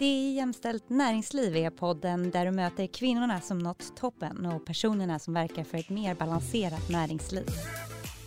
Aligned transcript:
Det 0.00 0.06
är 0.06 0.32
Jämställt 0.32 0.88
näringsliv 0.88 1.56
är 1.56 1.70
podden 1.70 2.30
där 2.30 2.44
du 2.44 2.50
möter 2.50 2.86
kvinnorna 2.86 3.40
som 3.40 3.58
nått 3.58 3.96
toppen 3.96 4.46
och 4.46 4.66
personerna 4.66 5.18
som 5.18 5.34
verkar 5.34 5.64
för 5.64 5.78
ett 5.78 5.90
mer 5.90 6.14
balanserat 6.14 6.88
näringsliv. 6.88 7.46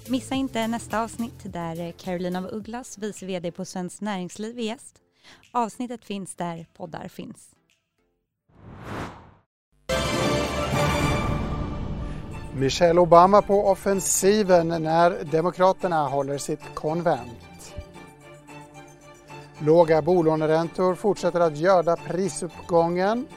Missa 0.09 0.35
inte 0.35 0.67
nästa 0.67 1.03
avsnitt 1.03 1.53
där 1.53 1.91
Carolina 1.91 2.39
av 2.39 2.45
Ugglas, 2.51 2.97
vice 2.97 3.25
VD 3.25 3.51
på 3.51 3.65
Svenskt 3.65 4.01
Näringsliv, 4.01 4.59
är 4.59 4.63
gäst. 4.63 4.95
Avsnittet 5.51 6.05
finns 6.05 6.35
där 6.35 6.65
poddar 6.77 7.07
finns. 7.07 7.49
Michelle 12.55 13.01
Obama 13.01 13.41
på 13.41 13.67
offensiven 13.67 14.67
när 14.67 15.23
Demokraterna 15.23 16.07
håller 16.07 16.37
sitt 16.37 16.75
konvent. 16.75 17.52
Låga 19.65 20.01
bolåneräntor 20.01 20.95
fortsätter 20.95 21.39
att 21.39 21.57
göda 21.57 21.95
prisuppgången. 21.95 23.27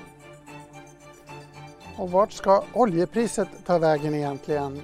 Och 1.96 2.10
vart 2.10 2.32
ska 2.32 2.64
oljepriset 2.72 3.48
ta 3.66 3.78
vägen 3.78 4.14
egentligen? 4.14 4.82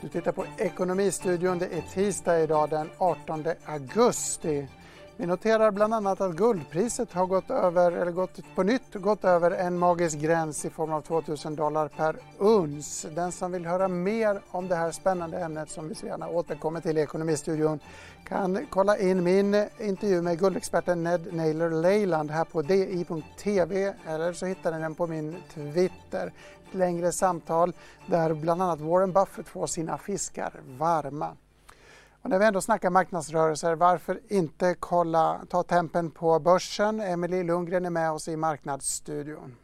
Du 0.00 0.08
tittar 0.08 0.32
på 0.32 0.44
Ekonomistudion. 0.58 1.58
Det 1.58 1.66
är 1.66 1.82
tisdag 1.94 2.40
idag 2.40 2.70
den 2.70 2.90
18 2.98 3.44
augusti. 3.64 4.66
Vi 5.16 5.26
noterar 5.26 5.70
bland 5.70 5.94
annat 5.94 6.20
att 6.20 6.36
guldpriset 6.36 7.12
har 7.12 7.26
gått 7.26 7.50
över, 7.50 7.92
eller 7.92 8.12
gått 8.12 8.40
på 8.54 8.62
nytt 8.62 8.94
gått 8.94 9.24
över 9.24 9.50
en 9.50 9.78
magisk 9.78 10.18
gräns 10.18 10.64
i 10.64 10.70
form 10.70 10.92
av 10.92 11.00
2000 11.00 11.56
dollar 11.56 11.88
per 11.88 12.16
uns. 12.38 13.06
Den 13.14 13.32
som 13.32 13.52
vill 13.52 13.66
höra 13.66 13.88
mer 13.88 14.40
om 14.50 14.68
det 14.68 14.76
här 14.76 14.90
spännande 14.90 15.38
ämnet 15.38 15.70
som 15.70 15.88
vi 15.88 15.94
så 15.94 16.06
gärna 16.06 16.28
återkommer 16.28 16.80
till 16.80 16.98
i 16.98 17.00
Ekonomistudion 17.00 17.80
kan 18.24 18.66
kolla 18.70 18.98
in 18.98 19.22
min 19.22 19.54
intervju 19.78 20.22
med 20.22 20.38
guldexperten 20.38 21.02
Ned 21.02 21.34
Naylor 21.34 21.70
Leyland 21.70 22.30
här 22.30 22.44
på 22.44 22.62
di.tv 22.62 23.94
eller 24.06 24.32
så 24.32 24.46
hittar 24.46 24.72
ni 24.72 24.78
den 24.78 24.94
på 24.94 25.06
min 25.06 25.36
Twitter. 25.54 26.32
Ett 26.68 26.74
längre 26.74 27.12
samtal 27.12 27.72
där 28.06 28.34
bland 28.34 28.62
annat 28.62 28.80
Warren 28.80 29.12
Buffett 29.12 29.48
får 29.48 29.66
sina 29.66 29.98
fiskar 29.98 30.52
varma. 30.78 31.36
Och 32.22 32.30
när 32.30 32.38
vi 32.38 32.44
ändå 32.44 32.60
snackar 32.60 32.90
marknadsrörelser, 32.90 33.74
varför 33.74 34.20
inte 34.28 34.74
kolla, 34.80 35.40
ta 35.48 35.62
tempen 35.62 36.10
på 36.10 36.38
börsen? 36.38 37.00
Emelie 37.00 37.42
Lundgren 37.42 37.86
är 37.86 37.90
med 37.90 38.12
oss 38.12 38.28
i 38.28 38.36
Marknadsstudion. 38.36 39.56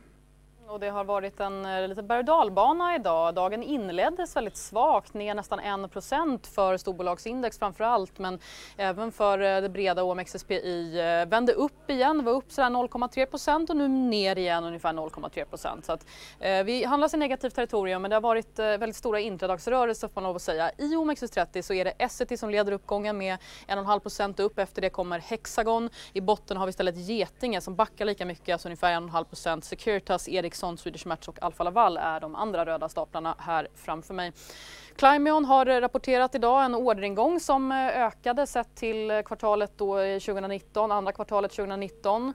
Och 0.71 0.81
det 0.81 0.89
har 0.89 1.05
varit 1.05 1.41
en 1.41 1.63
liten 1.63 1.91
lite 1.91 2.03
berg 2.03 2.25
dalbana 2.25 2.95
idag. 2.95 3.35
Dagen 3.35 3.63
inleddes 3.63 4.37
väldigt 4.37 4.57
svagt, 4.57 5.15
ner 5.15 5.35
nästan 5.35 5.61
1% 5.61 6.47
för 6.55 6.77
storbolagsindex 6.77 7.59
framför 7.59 7.85
allt, 7.85 8.19
men 8.19 8.39
även 8.77 9.13
för 9.13 9.39
eh, 9.39 9.61
det 9.61 9.69
breda 9.69 10.03
OMXSPI. 10.03 11.01
Eh, 11.01 11.29
vände 11.29 11.53
upp 11.53 11.91
igen, 11.91 12.25
var 12.25 12.33
upp 12.33 12.49
0,3% 12.49 13.71
och 13.71 13.77
nu 13.77 13.89
ner 13.89 14.39
igen 14.39 14.65
ungefär 14.65 14.93
0,3 14.93 15.83
Så 15.83 15.93
att, 15.93 16.07
eh, 16.41 16.65
vi 16.65 16.85
handlas 16.85 17.15
i 17.15 17.17
negativt 17.17 17.55
territorium, 17.55 18.03
men 18.03 18.09
det 18.09 18.17
har 18.17 18.21
varit 18.21 18.59
eh, 18.59 18.65
väldigt 18.65 18.97
stora 18.97 19.21
intradagsrörelser 19.21 20.09
får 20.09 20.21
man 20.21 20.25
lov 20.25 20.37
att 20.37 20.43
säga. 20.43 20.71
I 20.79 20.97
OMXS30 20.97 21.63
så 21.63 21.75
är 21.75 21.85
det 21.85 21.91
Essity 21.99 22.37
som 22.37 22.51
leder 22.51 22.73
uppgången 22.73 23.19
med 23.19 23.39
1,5% 23.67 24.41
upp. 24.41 24.59
Efter 24.59 24.83
det 24.83 24.91
kommer 24.91 25.19
Hexagon. 25.19 25.91
I 26.13 26.21
botten 26.21 26.57
har 26.57 26.67
vi 26.67 26.71
istället 26.71 26.97
Getinge 26.97 27.61
som 27.61 27.77
backar 27.77 28.05
lika 28.05 28.25
mycket, 28.25 28.53
alltså 28.53 28.69
ungefär 28.69 28.93
1,5% 28.93 29.61
Securitas, 29.61 30.29
Ericsson 30.29 30.58
Ericsson, 30.59 30.79
Swedish 30.79 31.07
Match 31.07 31.29
och 31.29 31.43
Alfa 31.43 31.65
Laval 31.65 31.97
är 31.97 32.21
de 32.21 32.35
andra 32.35 32.67
röda 32.67 32.89
staplarna 32.89 33.35
här 33.39 33.69
framför 33.75 34.15
mig. 34.15 34.33
Climeon 34.99 35.45
har 35.45 35.81
rapporterat 35.81 36.35
idag 36.35 36.65
en 36.65 36.75
orderingång 36.75 37.41
som 37.41 37.73
eh, 37.73 37.79
ökade 37.79 38.47
sett 38.47 38.75
till 38.75 39.11
eh, 39.11 39.23
kvartalet 39.23 39.73
då 39.77 39.99
eh, 39.99 40.19
2019, 40.19 40.93
andra 40.93 41.13
kvartalet 41.13 41.53
2019. 41.53 42.35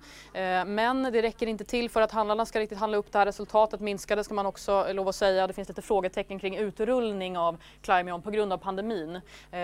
Men 0.66 1.04
det 1.04 1.22
räcker 1.22 1.48
inte 1.48 1.64
till 1.64 1.90
för 1.90 2.02
att 2.02 2.12
handlarna 2.12 2.46
ska 2.46 2.60
riktigt 2.60 2.78
handla 2.78 2.98
upp 2.98 3.12
det 3.12 3.18
här 3.18 3.26
resultatet 3.26 3.80
minskade 3.80 4.24
ska 4.24 4.34
man 4.34 4.46
också 4.46 4.94
lov 4.94 5.08
att 5.08 5.16
säga. 5.16 5.48
Det 5.48 5.54
finns 5.54 5.68
lite 5.68 5.82
frågetecken 5.82 6.40
kring 6.40 6.58
utrullning 6.58 7.38
av 7.38 7.58
Climeon 7.82 8.22
på 8.22 8.32
grund 8.32 8.54
av 8.54 8.58
pandemin. 8.58 9.22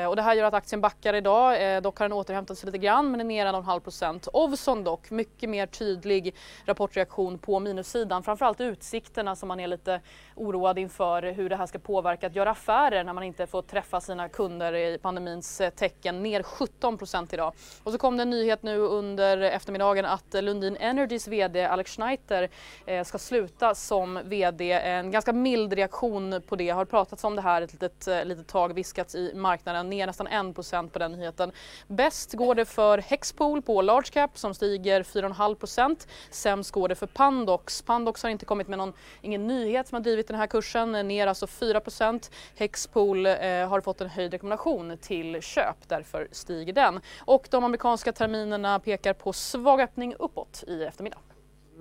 Och 0.10 0.16
det 0.16 0.22
här 0.22 0.36
gör 0.36 0.46
att 0.46 0.54
aktien 0.54 0.82
backar 0.82 1.14
idag. 1.14 1.84
Dock 1.84 2.00
har 2.00 2.06
den 2.06 2.14
återhämtat 2.18 2.58
sig 2.58 2.66
lite 2.66 2.78
grann 2.78 3.12
men 3.12 3.20
är 3.20 3.24
ner 3.24 3.46
1,5 3.46 3.80
procent. 3.80 4.28
Ovzon 4.34 4.84
dock, 4.84 5.12
mycket 5.12 5.50
mer 5.50 5.66
tydlig 5.66 6.36
rapportreaktion 6.66 7.40
på 7.40 7.60
minussidan. 7.60 8.24
Framförallt 8.24 8.62
utsikterna 8.62 9.36
som 9.36 9.48
man 9.48 9.60
är 9.60 9.68
lite 9.68 10.02
oroad 10.36 10.78
inför 10.80 11.22
hur 11.32 11.50
det 11.50 11.56
här 11.56 11.66
ska 11.66 11.80
påverka 11.80 12.28
att 12.28 12.36
göra 12.36 12.52
affärer 12.52 12.89
affärer 12.90 13.04
när 13.04 13.14
man 13.14 13.24
inte 13.24 13.48
får 13.48 13.62
träffa 13.62 14.02
sina 14.02 14.30
kunder 14.30 14.74
i 14.74 14.98
pandemins 14.98 15.62
eh, 15.62 15.70
tecken. 15.70 16.24
Ner 16.24 16.44
17 16.44 16.98
procent 16.98 17.34
idag. 17.34 17.54
Och 17.84 17.92
så 17.92 17.98
kom 17.98 18.18
det 18.18 18.24
en 18.24 18.30
nyhet 18.30 18.64
nu 18.64 18.78
under 18.78 19.42
eftermiddagen 19.42 20.06
att 20.06 20.34
Lundin 20.34 20.78
Energys 20.80 21.28
VD 21.28 21.66
Alex 21.66 21.96
Schneiter 21.96 22.50
eh, 22.86 23.04
ska 23.04 23.18
sluta 23.18 23.76
som 23.76 24.20
VD. 24.24 24.72
En 24.72 25.12
ganska 25.12 25.34
mild 25.34 25.74
reaktion 25.74 26.42
på 26.48 26.56
det. 26.56 26.70
Har 26.70 26.86
pratats 26.86 27.24
om 27.24 27.36
det 27.36 27.42
här 27.42 27.62
ett 27.62 27.74
litet, 27.74 28.08
eh, 28.08 28.26
litet 28.26 28.48
tag, 28.48 28.74
viskats 28.74 29.16
i 29.16 29.34
marknaden. 29.36 29.90
Ner 29.90 30.08
nästan 30.08 30.28
1 30.28 30.56
procent 30.56 30.94
på 30.94 31.00
den 31.00 31.12
nyheten. 31.12 31.52
Bäst 31.88 32.34
går 32.34 32.56
det 32.56 32.66
för 32.66 32.98
Hexpool 32.98 33.62
på 33.62 33.82
large 33.82 34.10
cap 34.12 34.38
som 34.38 34.54
stiger 34.54 35.04
4,5 35.04 35.56
procent. 35.56 36.08
Sämst 36.32 36.72
går 36.72 36.88
det 36.88 36.96
för 36.96 37.08
Pandox. 37.08 37.82
Pandox 37.82 38.24
har 38.24 38.30
inte 38.30 38.46
kommit 38.46 38.68
med 38.68 38.78
någon, 38.78 38.94
ingen 39.22 39.48
nyhet 39.48 39.88
som 39.88 39.96
har 39.96 40.04
drivit 40.04 40.28
den 40.28 40.38
här 40.38 40.48
kursen. 40.48 40.92
Ner 40.92 41.28
alltså 41.28 41.48
4 41.48 41.80
procent. 41.80 42.32
Hex 42.56 42.79
eh, 43.26 43.70
har 43.70 43.82
fått 43.82 44.02
en 44.02 44.10
höjd 44.10 44.32
rekommendation 44.32 44.98
till 45.02 45.42
köp, 45.42 45.78
därför 45.88 46.28
stiger 46.32 46.74
den. 46.74 47.00
Och 47.26 47.48
de 47.52 47.64
amerikanska 47.64 48.12
terminerna 48.12 48.80
pekar 48.80 49.14
på 49.14 49.34
svag 49.34 49.82
öppning 49.82 50.16
uppåt 50.20 50.64
i 50.68 50.84
eftermiddag. 50.84 51.18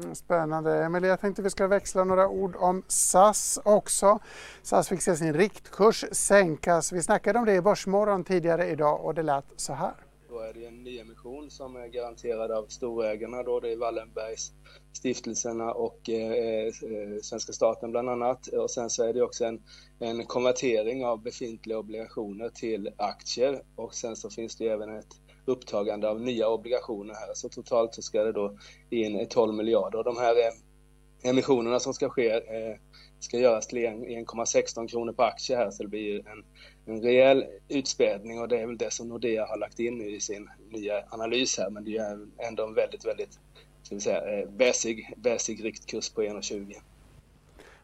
Mm, 0.03 0.14
spännande. 0.14 0.84
Emelie, 0.84 1.10
jag 1.10 1.20
tänkte 1.20 1.42
vi 1.42 1.50
ska 1.50 1.66
växla 1.66 2.04
några 2.04 2.28
ord 2.28 2.56
om 2.56 2.82
SAS 2.88 3.59
också. 3.64 4.19
SAS 4.62 4.88
fick 4.88 5.03
se 5.03 5.16
sin 5.16 5.34
riktkurs 5.34 6.04
sänkas. 6.12 6.92
Vi 6.92 7.03
snackade 7.03 7.38
om 7.38 7.44
det 7.44 7.54
i 7.54 7.60
Börsmorgon 7.60 8.25
tidigare 8.25 8.66
idag 8.66 9.04
och 9.04 9.15
det 9.15 9.22
lät 9.22 9.44
så 9.56 9.72
här. 9.72 10.08
Då 10.28 10.39
är 10.39 10.53
det 10.53 10.66
en 10.66 10.83
nyemission 10.83 11.50
som 11.50 11.77
är 11.77 11.87
garanterad 11.87 12.50
av 12.50 12.66
storägarna 12.66 13.43
då, 13.43 13.61
det 13.61 13.72
är 13.72 13.77
Wallenbergs 13.77 14.53
stiftelserna 14.93 15.72
och 15.72 16.11
eh, 16.11 16.33
eh, 16.33 16.66
eh, 16.66 17.19
svenska 17.22 17.53
staten 17.53 17.91
bland 17.91 18.09
annat. 18.09 18.47
Och 18.47 18.71
sen 18.71 18.91
så 18.91 19.05
är 19.05 19.12
det 19.12 19.22
också 19.22 19.44
en, 19.44 19.62
en 19.99 20.27
konvertering 20.27 21.05
av 21.05 21.22
befintliga 21.22 21.78
obligationer 21.78 22.49
till 22.49 22.91
aktier 22.97 23.62
och 23.77 23.94
sen 23.94 24.16
så 24.16 24.31
finns 24.31 24.56
det 24.56 24.69
även 24.69 24.99
ett 24.99 25.21
upptagande 25.44 26.09
av 26.09 26.21
nya 26.21 26.49
obligationer 26.49 27.15
här. 27.15 27.34
Så 27.34 27.49
totalt 27.49 27.95
så 27.95 28.03
ska 28.03 28.25
det 28.25 28.33
då 28.33 28.59
in 28.91 29.27
12 29.28 29.55
miljarder. 29.55 29.99
Och 29.99 30.05
de 30.05 30.16
här 30.16 30.37
eh, 30.37 31.31
emissionerna 31.31 31.81
som 31.81 31.95
ska 31.95 32.09
ske 32.09 32.31
eh, 32.31 32.77
ska 33.21 33.39
göras 33.39 33.66
till 33.66 33.78
1,16 33.78 34.89
kronor 34.89 35.12
per 35.12 35.25
aktie 35.25 35.56
här 35.56 35.71
så 35.71 35.83
det 35.83 35.89
blir 35.89 36.28
en, 36.28 36.45
en 36.88 37.03
rejäl 37.03 37.44
utspädning 37.69 38.41
och 38.41 38.49
det 38.49 38.60
är 38.60 38.66
väl 38.66 38.78
det 38.78 38.93
som 38.93 39.09
Nordea 39.09 39.47
har 39.47 39.56
lagt 39.56 39.78
in 39.78 40.00
i 40.00 40.21
sin 40.21 40.50
nya 40.71 41.04
analys 41.09 41.59
här 41.59 41.71
men 41.71 41.84
det 41.84 41.97
är 41.97 42.26
ändå 42.38 42.66
en 42.66 42.75
väldigt, 42.75 43.04
väldigt 43.04 43.38
ska 43.82 43.94
vi 43.94 44.00
säga, 44.00 44.41
eh, 44.41 44.49
basic, 44.49 45.06
basic 45.16 45.60
riktkurs 45.60 46.10
på 46.10 46.22
1,20. 46.22 46.75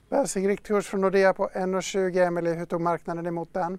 Basic 0.08 0.46
riktkurs 0.46 0.86
från 0.86 1.00
Nordea 1.00 1.34
på 1.34 1.48
1,20. 1.54 2.26
Emelie, 2.26 2.54
hur 2.54 2.66
tog 2.66 2.80
marknaden 2.80 3.26
emot 3.26 3.54
den? 3.54 3.78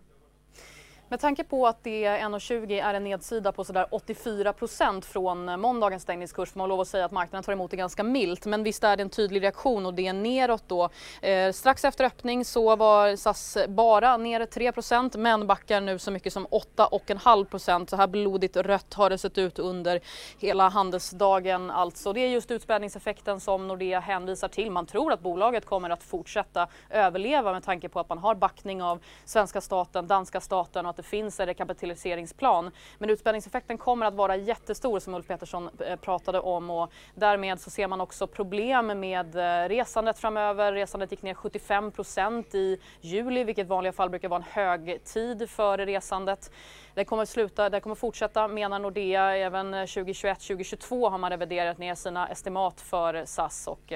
Med 1.10 1.20
tanke 1.20 1.44
på 1.44 1.68
att 1.68 1.84
det 1.84 2.08
1,20 2.08 2.84
är 2.84 2.94
en 2.94 3.04
nedsida 3.04 3.52
på 3.52 3.64
sådär 3.64 3.88
84 3.92 4.54
procent 4.54 5.06
från 5.06 5.50
eh, 5.50 5.58
måndagens 5.58 6.04
stängningskurs 6.04 6.52
får 6.52 6.60
man 6.60 6.70
lov 6.70 6.80
att 6.80 6.88
säga 6.88 7.06
att 7.06 7.12
marknaden 7.12 7.44
tar 7.44 7.54
emot 7.54 7.72
det 7.72 7.78
ganska 7.78 8.04
milt. 8.04 8.46
Men 8.46 8.64
visst 8.64 8.84
är 8.84 8.98
det 8.98 9.04
en 9.04 9.10
tydlig 9.10 9.44
reaktion 9.44 9.86
och 9.86 9.94
det 9.94 10.08
är 10.08 10.14
neråt 10.14 10.64
då. 10.68 10.90
Eh, 11.22 11.52
strax 11.52 11.86
efter 11.86 12.06
öppning 12.06 12.46
så 12.46 12.76
var 12.76 13.16
SAS 13.16 13.58
bara 13.68 14.18
ner 14.18 14.46
3 14.46 14.72
procent 14.72 15.16
men 15.16 15.48
backar 15.48 15.82
nu 15.82 16.00
så 16.00 16.12
mycket 16.12 16.34
som 16.34 16.48
8,5 16.48 17.46
procent. 17.46 17.90
Så 17.90 17.96
här 17.96 18.08
blodigt 18.08 18.58
rött 18.58 18.94
har 18.94 19.10
det 19.10 19.18
sett 19.18 19.38
ut 19.38 19.60
under 19.60 20.00
hela 20.40 20.70
handelsdagen 20.70 21.72
alltså. 21.72 22.14
Det 22.14 22.20
är 22.20 22.28
just 22.28 22.52
utspädningseffekten 22.52 23.40
som 23.40 23.68
Nordea 23.68 24.00
hänvisar 24.00 24.48
till. 24.48 24.72
Man 24.72 24.86
tror 24.86 25.14
att 25.14 25.20
bolaget 25.20 25.66
kommer 25.66 25.90
att 25.90 26.04
fortsätta 26.04 26.68
överleva 26.90 27.52
med 27.52 27.64
tanke 27.64 27.90
på 27.90 28.00
att 28.00 28.10
man 28.10 28.18
har 28.18 28.36
backning 28.36 28.84
av 28.84 29.00
svenska 29.26 29.62
staten, 29.62 30.08
danska 30.08 30.42
staten 30.42 30.86
och 30.86 30.95
att 30.96 30.98
det 30.98 31.10
finns 31.10 31.40
en 31.40 31.46
rekapitaliseringsplan. 31.46 32.72
Men 32.98 33.10
utspädningseffekten 33.10 33.78
kommer 33.78 34.06
att 34.06 34.14
vara 34.14 34.36
jättestor 34.36 35.00
som 35.00 35.14
Ulf 35.14 35.28
Petersson 35.28 35.70
eh, 35.80 35.96
pratade 35.96 36.40
om 36.40 36.70
och 36.70 36.92
därmed 37.16 37.60
så 37.60 37.70
ser 37.70 37.88
man 37.88 38.02
också 38.02 38.28
problem 38.28 39.00
med 39.00 39.36
eh, 39.36 39.70
resandet 39.70 40.20
framöver. 40.20 40.74
Resandet 40.74 41.12
gick 41.12 41.22
ner 41.22 41.34
75 41.34 41.92
procent 41.92 42.56
i 42.56 42.80
juli, 43.02 43.44
vilket 43.44 43.66
i 43.66 43.68
vanliga 43.68 43.94
fall 43.94 44.10
brukar 44.10 44.30
vara 44.30 44.40
en 44.40 44.52
hög 44.52 45.04
tid 45.04 45.50
för 45.50 45.78
resandet. 45.78 46.52
Det 46.94 47.06
kommer, 47.06 47.26
sluta, 47.26 47.70
det 47.70 47.80
kommer 47.80 47.96
fortsätta 47.96 48.48
menar 48.48 48.80
Nordea. 48.80 49.38
Även 49.38 49.74
eh, 49.74 49.78
2021-2022 49.78 51.10
har 51.10 51.18
man 51.18 51.30
reviderat 51.30 51.78
ner 51.78 51.96
sina 51.96 52.28
estimat 52.28 52.82
för 52.82 53.26
SAS 53.26 53.68
och 53.68 53.94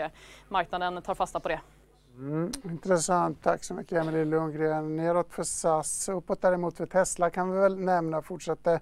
marknaden 0.47 1.01
tar 1.01 1.15
fasta 1.15 1.39
på 1.39 1.47
det. 1.47 1.59
Mm, 2.19 2.51
intressant, 2.63 3.43
tack 3.43 3.63
så 3.63 3.73
mycket 3.73 3.97
Emelie 3.97 4.25
Lundgren. 4.25 4.95
Neråt 4.95 5.33
för 5.33 5.43
SAS, 5.43 6.09
uppåt 6.09 6.41
däremot 6.41 6.77
för 6.77 6.85
Tesla 6.85 7.29
kan 7.29 7.51
vi 7.51 7.57
väl 7.57 7.79
nämna 7.79 8.21
fortsätter 8.21 8.79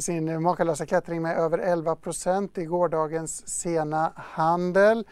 sin 0.00 0.42
makalösa 0.42 0.86
klättring 0.86 1.22
med 1.22 1.38
över 1.38 1.58
11 1.58 1.96
procent 1.96 2.58
i 2.58 2.64
gårdagens 2.64 3.48
sena 3.48 4.12
handel. 4.16 5.04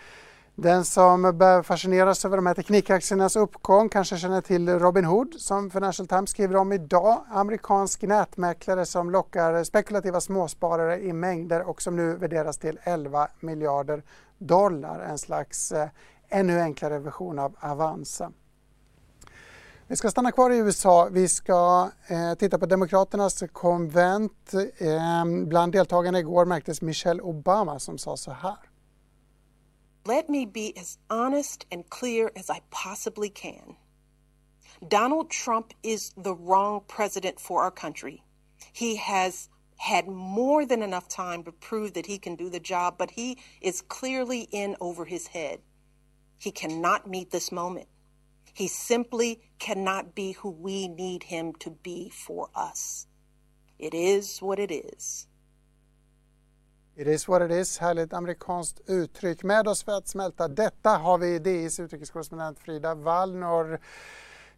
Den 0.54 0.84
som 0.84 1.38
bör 1.38 1.62
fascineras 1.62 2.24
över 2.24 2.36
de 2.36 2.46
här 2.46 2.54
teknikaktiernas 2.54 3.36
uppgång 3.36 3.88
kanske 3.88 4.16
känner 4.16 4.40
till 4.40 4.68
Robin 4.68 5.04
Hood, 5.04 5.34
som 5.38 5.70
Financial 5.70 6.08
Times 6.08 6.30
skriver 6.30 6.56
om 6.56 6.72
idag. 6.72 7.24
Amerikansk 7.30 8.02
nätmäklare 8.02 8.86
som 8.86 9.10
lockar 9.10 9.64
spekulativa 9.64 10.20
småsparare 10.20 11.00
i 11.00 11.12
mängder 11.12 11.68
och 11.68 11.82
som 11.82 11.96
nu 11.96 12.14
värderas 12.14 12.58
till 12.58 12.78
11 12.82 13.28
miljarder 13.40 14.02
dollar. 14.38 15.00
En 15.00 15.18
slags 15.18 15.72
eh, 15.72 15.88
ännu 16.28 16.60
enklare 16.60 16.98
version 16.98 17.38
av 17.38 17.56
Avanza. 17.60 18.32
Vi 19.90 19.96
ska 19.96 20.10
stanna 20.10 20.32
kvar 20.32 20.50
i 20.50 20.56
USA. 20.56 21.08
Vi 21.12 21.28
ska 21.28 21.90
eh, 22.06 22.34
titta 22.34 22.58
på 22.58 22.66
Demokraternas 22.66 23.44
konvent. 23.52 24.54
Eh, 24.78 25.24
bland 25.46 25.72
deltagarna 25.72 26.18
igår 26.18 26.44
märktes 26.44 26.82
Michelle 26.82 27.22
Obama 27.22 27.78
som 27.78 27.98
sa 27.98 28.16
så 28.16 28.30
här. 28.30 28.58
Let 30.04 30.28
me 30.28 30.46
be 30.46 30.72
as 30.80 30.98
honest 31.08 31.66
and 31.72 31.90
clear 31.90 32.30
as 32.36 32.50
I 32.50 32.62
possibly 32.70 33.28
can. 33.28 33.76
Donald 34.80 35.30
Trump 35.30 35.66
is 35.82 36.10
the 36.14 36.34
wrong 36.34 36.82
president 36.96 37.40
for 37.40 37.64
our 37.64 37.70
country. 37.70 38.22
He 38.72 38.96
has 38.96 39.50
had 39.76 40.06
more 40.08 40.66
than 40.66 40.82
enough 40.82 41.08
time 41.08 41.44
to 41.44 41.52
prove 41.52 41.92
that 41.92 42.06
he 42.06 42.18
can 42.18 42.36
do 42.36 42.50
the 42.50 42.60
job, 42.60 42.94
but 42.98 43.10
he 43.10 43.38
is 43.60 43.82
clearly 43.82 44.48
in 44.50 44.76
over 44.80 45.04
his 45.04 45.28
head. 45.28 45.58
He 46.38 46.50
cannot 46.50 47.06
meet 47.06 47.30
this 47.30 47.52
moment. 47.52 47.88
He 48.54 48.68
simply 48.68 49.40
cannot 49.58 50.14
be 50.14 50.32
who 50.32 50.50
we 50.50 50.88
need 50.88 51.22
him 51.22 51.52
to 51.60 51.70
be 51.70 52.10
for 52.10 52.48
us. 52.54 53.06
It 53.78 53.94
is 53.94 54.42
what 54.42 54.58
it 54.58 54.70
is. 54.70 55.26
It 56.96 57.06
is 57.06 57.28
what 57.28 57.42
it 57.42 57.50
is, 57.50 57.78
härligt 57.78 58.12
amerikanskt 58.12 58.80
uttryck. 58.86 59.42
Med 59.42 59.68
oss 59.68 59.82
för 59.82 59.92
att 59.92 60.08
smälta 60.08 60.48
detta 60.48 60.90
har 60.90 61.18
vi 61.18 61.38
DIs 61.38 61.80
utrikeskorrespondent 61.80 62.58
Frida 62.58 62.94
Wallnor 62.94 63.80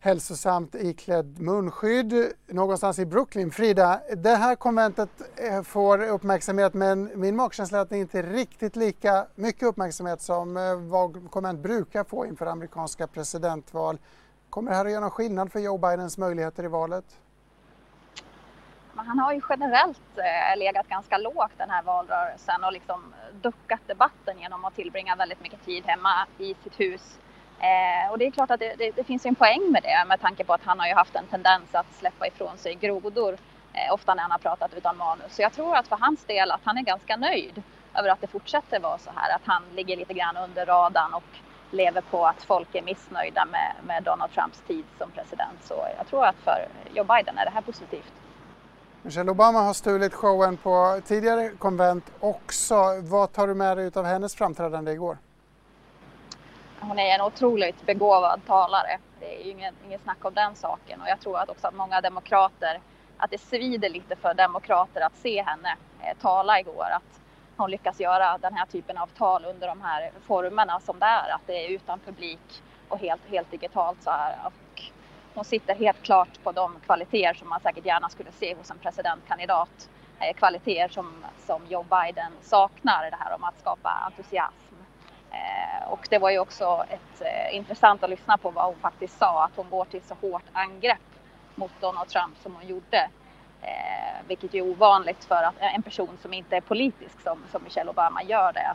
hälsosamt 0.01 0.75
iklädd 0.75 1.41
munskydd 1.41 2.33
någonstans 2.47 2.99
i 2.99 3.07
Brooklyn. 3.07 3.51
Frida, 3.51 4.01
det 4.17 4.37
här 4.37 4.57
konventet 4.57 5.11
eh, 5.37 5.63
får 5.63 6.09
uppmärksamhet 6.09 6.75
men 6.75 7.21
min 7.21 7.37
magkänsla 7.37 7.79
är 7.79 7.83
att 7.83 7.91
det 7.91 7.99
inte 7.99 8.19
är 8.19 8.23
riktigt 8.23 8.77
lika 8.77 9.27
mycket 9.35 9.63
uppmärksamhet 9.63 10.21
som 10.21 10.57
eh, 10.57 10.75
vad 10.77 11.31
konvent 11.31 11.61
brukar 11.61 12.05
få 12.05 12.27
inför 12.27 12.47
amerikanska 12.47 13.07
presidentval. 13.07 13.99
Kommer 14.51 14.71
det 14.71 14.77
här 14.77 14.85
att 14.85 14.91
göra 14.91 15.01
någon 15.01 15.11
skillnad 15.11 15.53
för 15.53 15.61
Joe 15.61 15.79
Bidens 15.79 16.19
möjligheter 16.19 16.65
i 16.65 16.69
valet? 16.69 17.05
han 19.07 19.19
har 19.19 19.33
ju 19.33 19.41
generellt 19.49 20.19
eh, 20.19 20.59
legat 20.59 20.89
ganska 20.89 21.19
lågt 21.19 21.53
den 21.57 21.71
här 21.71 21.83
valrörelsen 21.83 22.65
och 22.65 22.73
liksom 22.73 23.15
duckat 23.43 23.81
debatten 23.87 24.39
genom 24.39 24.65
att 24.65 24.75
tillbringa 24.75 25.17
väldigt 25.17 25.41
mycket 25.41 25.65
tid 25.65 25.85
hemma 25.87 26.27
i 26.39 26.55
sitt 26.55 26.81
hus. 26.81 27.19
Eh, 27.61 28.13
och 28.13 28.19
det 28.19 28.27
är 28.27 28.31
klart 28.31 28.51
att 28.51 28.61
det, 28.61 28.75
det, 28.79 28.91
det, 28.91 29.05
finns 29.05 29.27
en 29.27 29.35
poäng 29.35 29.71
med 29.71 29.83
det 29.83 30.05
med 30.09 30.21
tanke 30.21 30.45
på 30.45 30.53
att 30.53 30.65
han 30.65 30.79
har 30.81 30.87
ju 30.87 30.95
haft 30.95 31.15
en 31.15 31.27
tendens 31.27 31.75
att 31.75 31.95
släppa 31.95 32.27
ifrån 32.27 32.59
sig 32.59 32.75
grodor 32.75 33.37
eh, 33.73 33.95
ofta 33.95 34.15
när 34.15 34.23
han 34.23 34.31
har 34.31 34.39
pratat 34.39 34.75
utan 34.75 34.97
manus. 34.97 35.35
Så 35.35 35.43
jag 35.43 35.53
tror 35.53 35.77
att 35.77 35.89
för 35.89 35.97
hans 35.97 36.25
del 36.25 36.51
att 36.51 36.61
han 36.65 36.79
är 36.79 36.83
ganska 36.83 37.17
nöjd 37.17 37.63
över 37.95 38.09
att 38.09 38.21
det 38.21 38.27
fortsätter 38.27 38.81
vara 38.81 38.99
så 38.99 39.11
här, 39.15 39.37
att 39.37 39.43
han 39.45 39.63
ligger 39.75 39.97
lite 39.97 40.15
grann 40.15 40.37
under 40.37 40.67
radarn 40.67 41.15
och 41.15 41.25
lever 41.71 42.01
på 42.01 42.27
att 42.27 42.43
folk 42.43 42.75
är 42.75 42.83
missnöjda 42.83 43.45
med, 43.45 43.75
med 43.87 44.03
Donald 44.03 44.33
Trumps 44.33 44.63
tid 44.67 44.85
som 44.99 45.11
president. 45.11 45.59
Så 45.65 45.87
jag 45.99 46.07
tror 46.07 46.25
att 46.25 46.37
för 46.37 46.69
Joe 46.95 47.05
Biden 47.05 47.39
är 47.39 47.45
det 47.45 47.51
här 47.51 47.61
positivt. 47.63 48.13
Michelle 49.03 49.31
Obama 49.31 49.61
har 49.61 49.75
stulit 49.75 50.15
showen 50.15 50.57
på 50.57 51.01
tidigare 51.07 51.51
konvent 51.59 52.13
också. 52.21 52.75
Vad 53.03 53.33
tar 53.33 53.47
du 53.47 53.55
med 53.55 53.77
dig 53.77 53.91
av 53.95 54.05
hennes 54.05 54.35
framträdande 54.35 54.93
igår? 54.93 55.19
Hon 56.81 56.99
är 56.99 57.15
en 57.15 57.21
otroligt 57.21 57.87
begåvad 57.87 58.41
talare. 58.47 58.99
Det 59.21 59.41
är 59.41 59.45
ju 59.45 59.51
inget, 59.51 59.75
ingen 59.87 60.01
snack 60.01 60.25
om 60.25 60.35
den 60.35 60.57
saken 60.57 61.01
och 61.01 61.09
jag 61.09 61.21
tror 61.21 61.39
att 61.39 61.51
också 61.51 61.67
att 61.67 61.75
många 61.75 62.01
demokrater, 62.01 62.81
att 63.19 63.31
det 63.31 63.39
svider 63.39 63.89
lite 63.89 64.17
för 64.17 64.35
demokrater 64.35 65.01
att 65.01 65.17
se 65.17 65.43
henne 65.43 65.77
eh, 66.03 66.17
tala 66.21 66.61
igår. 66.61 66.87
Att 66.93 67.21
hon 67.57 67.71
lyckas 67.71 68.01
göra 68.01 68.39
den 68.39 68.55
här 68.55 68.67
typen 68.67 68.99
av 68.99 69.07
tal 69.07 69.45
under 69.45 69.69
de 69.69 69.81
här 69.81 70.11
formerna 70.27 70.81
som 70.81 70.99
det 70.99 71.07
är, 71.07 71.31
att 71.35 71.47
det 71.47 71.67
är 71.67 71.69
utan 71.71 72.01
publik 72.01 72.63
och 72.89 72.99
helt, 72.99 73.27
helt 73.31 73.51
digitalt 73.51 74.03
så 74.03 74.11
här. 74.11 74.37
Och 74.47 74.83
hon 75.35 75.45
sitter 75.45 75.75
helt 75.75 76.03
klart 76.03 76.43
på 76.43 76.53
de 76.53 76.81
kvaliteter 76.81 77.35
som 77.35 77.49
man 77.49 77.61
säkert 77.61 77.87
gärna 77.87 78.09
skulle 78.09 78.33
se 78.33 78.55
hos 78.55 78.71
en 78.71 78.79
presidentkandidat. 78.79 79.91
Eh, 80.21 80.35
kvaliteter 80.35 80.89
som, 80.89 81.25
som 81.39 81.67
Joe 81.67 81.83
Biden 81.83 82.33
saknar, 82.43 83.11
det 83.11 83.17
här 83.21 83.35
om 83.35 83.45
att 83.45 83.61
skapa 83.61 83.91
entusiasm. 84.07 84.70
Eh, 85.31 85.89
och 85.93 86.07
det 86.11 86.19
var 86.19 86.31
ju 86.31 86.39
också 86.39 86.85
ett, 86.89 87.21
eh, 87.21 87.57
intressant 87.57 88.03
att 88.03 88.11
lyssna 88.11 88.39
på 88.39 88.51
vad 88.51 88.65
hon 88.65 88.77
faktiskt 88.81 89.19
sa, 89.19 89.45
att 89.45 89.57
hon 89.57 89.71
går 89.71 89.85
till 89.85 90.03
så 90.03 90.15
hårt 90.15 90.45
angrepp 90.53 90.99
mot 91.55 91.81
Donald 91.81 92.09
Trump 92.09 92.39
som 92.43 92.55
hon 92.55 92.67
gjorde. 92.67 93.11
Eh, 93.63 94.27
vilket 94.27 94.55
är 94.55 94.63
ovanligt 94.63 95.25
för 95.25 95.43
att 95.43 95.55
en 95.59 95.83
person 95.83 96.19
som 96.23 96.33
inte 96.33 96.57
är 96.57 96.61
politisk 96.61 97.21
som, 97.21 97.43
som 97.51 97.65
Michelle 97.65 97.91
Obama 97.91 98.23
gör 98.23 98.53
det. 98.53 98.75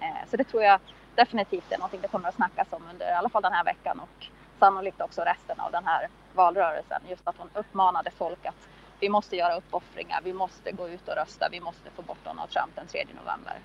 Eh, 0.00 0.28
så 0.30 0.36
det 0.36 0.44
tror 0.44 0.62
jag 0.62 0.80
definitivt 1.14 1.72
är 1.72 1.78
någonting 1.78 2.00
det 2.00 2.08
kommer 2.08 2.28
att 2.28 2.34
snackas 2.34 2.72
om 2.72 2.82
under 2.90 3.08
i 3.08 3.12
alla 3.12 3.28
fall 3.28 3.42
den 3.42 3.52
här 3.52 3.64
veckan 3.64 4.00
och 4.00 4.26
sannolikt 4.58 5.00
också 5.00 5.22
resten 5.22 5.60
av 5.60 5.72
den 5.72 5.86
här 5.86 6.08
valrörelsen. 6.32 7.02
Just 7.08 7.28
att 7.28 7.36
hon 7.38 7.50
uppmanade 7.54 8.10
folk 8.10 8.46
att 8.46 8.68
vi 9.00 9.08
måste 9.08 9.36
göra 9.36 9.56
uppoffringar, 9.56 10.20
vi 10.24 10.32
måste 10.32 10.72
gå 10.72 10.88
ut 10.88 11.08
och 11.08 11.14
rösta, 11.14 11.48
vi 11.50 11.60
måste 11.60 11.90
få 11.90 12.02
bort 12.02 12.24
Donald 12.24 12.50
Trump 12.50 12.74
den 12.74 12.86
3 12.86 13.06
november. 13.24 13.60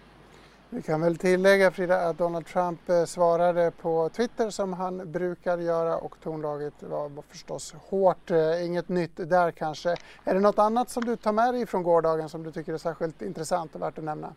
Vi 0.70 0.82
kan 0.82 1.02
väl 1.02 1.18
tillägga 1.18 1.72
Frida 1.72 2.10
att 2.10 2.18
Donald 2.18 2.46
Trump 2.46 2.90
eh, 2.90 3.06
svarade 3.06 3.72
på 3.72 4.10
Twitter 4.10 4.50
som 4.50 4.74
han 4.74 5.12
brukar 5.12 5.58
göra 5.58 5.98
och 5.98 6.16
tonlaget 6.24 6.74
var 6.80 7.24
förstås 7.30 7.76
hårt. 7.90 8.32
Eh, 8.32 8.66
inget 8.66 8.90
nytt 8.90 9.12
där 9.16 9.52
kanske. 9.52 9.96
Är 10.24 10.34
det 10.34 10.40
något 10.40 10.60
annat 10.60 10.90
som 10.90 11.06
du 11.06 11.16
tar 11.16 11.32
med 11.32 11.54
dig 11.54 11.66
från 11.66 11.84
gårdagen 11.84 12.30
som 12.30 12.44
du 12.44 12.52
tycker 12.52 12.74
är 12.74 12.78
särskilt 12.78 13.22
intressant 13.22 13.76
och 13.76 13.82
värt 13.82 13.98
att 13.98 14.04
nämna? 14.04 14.34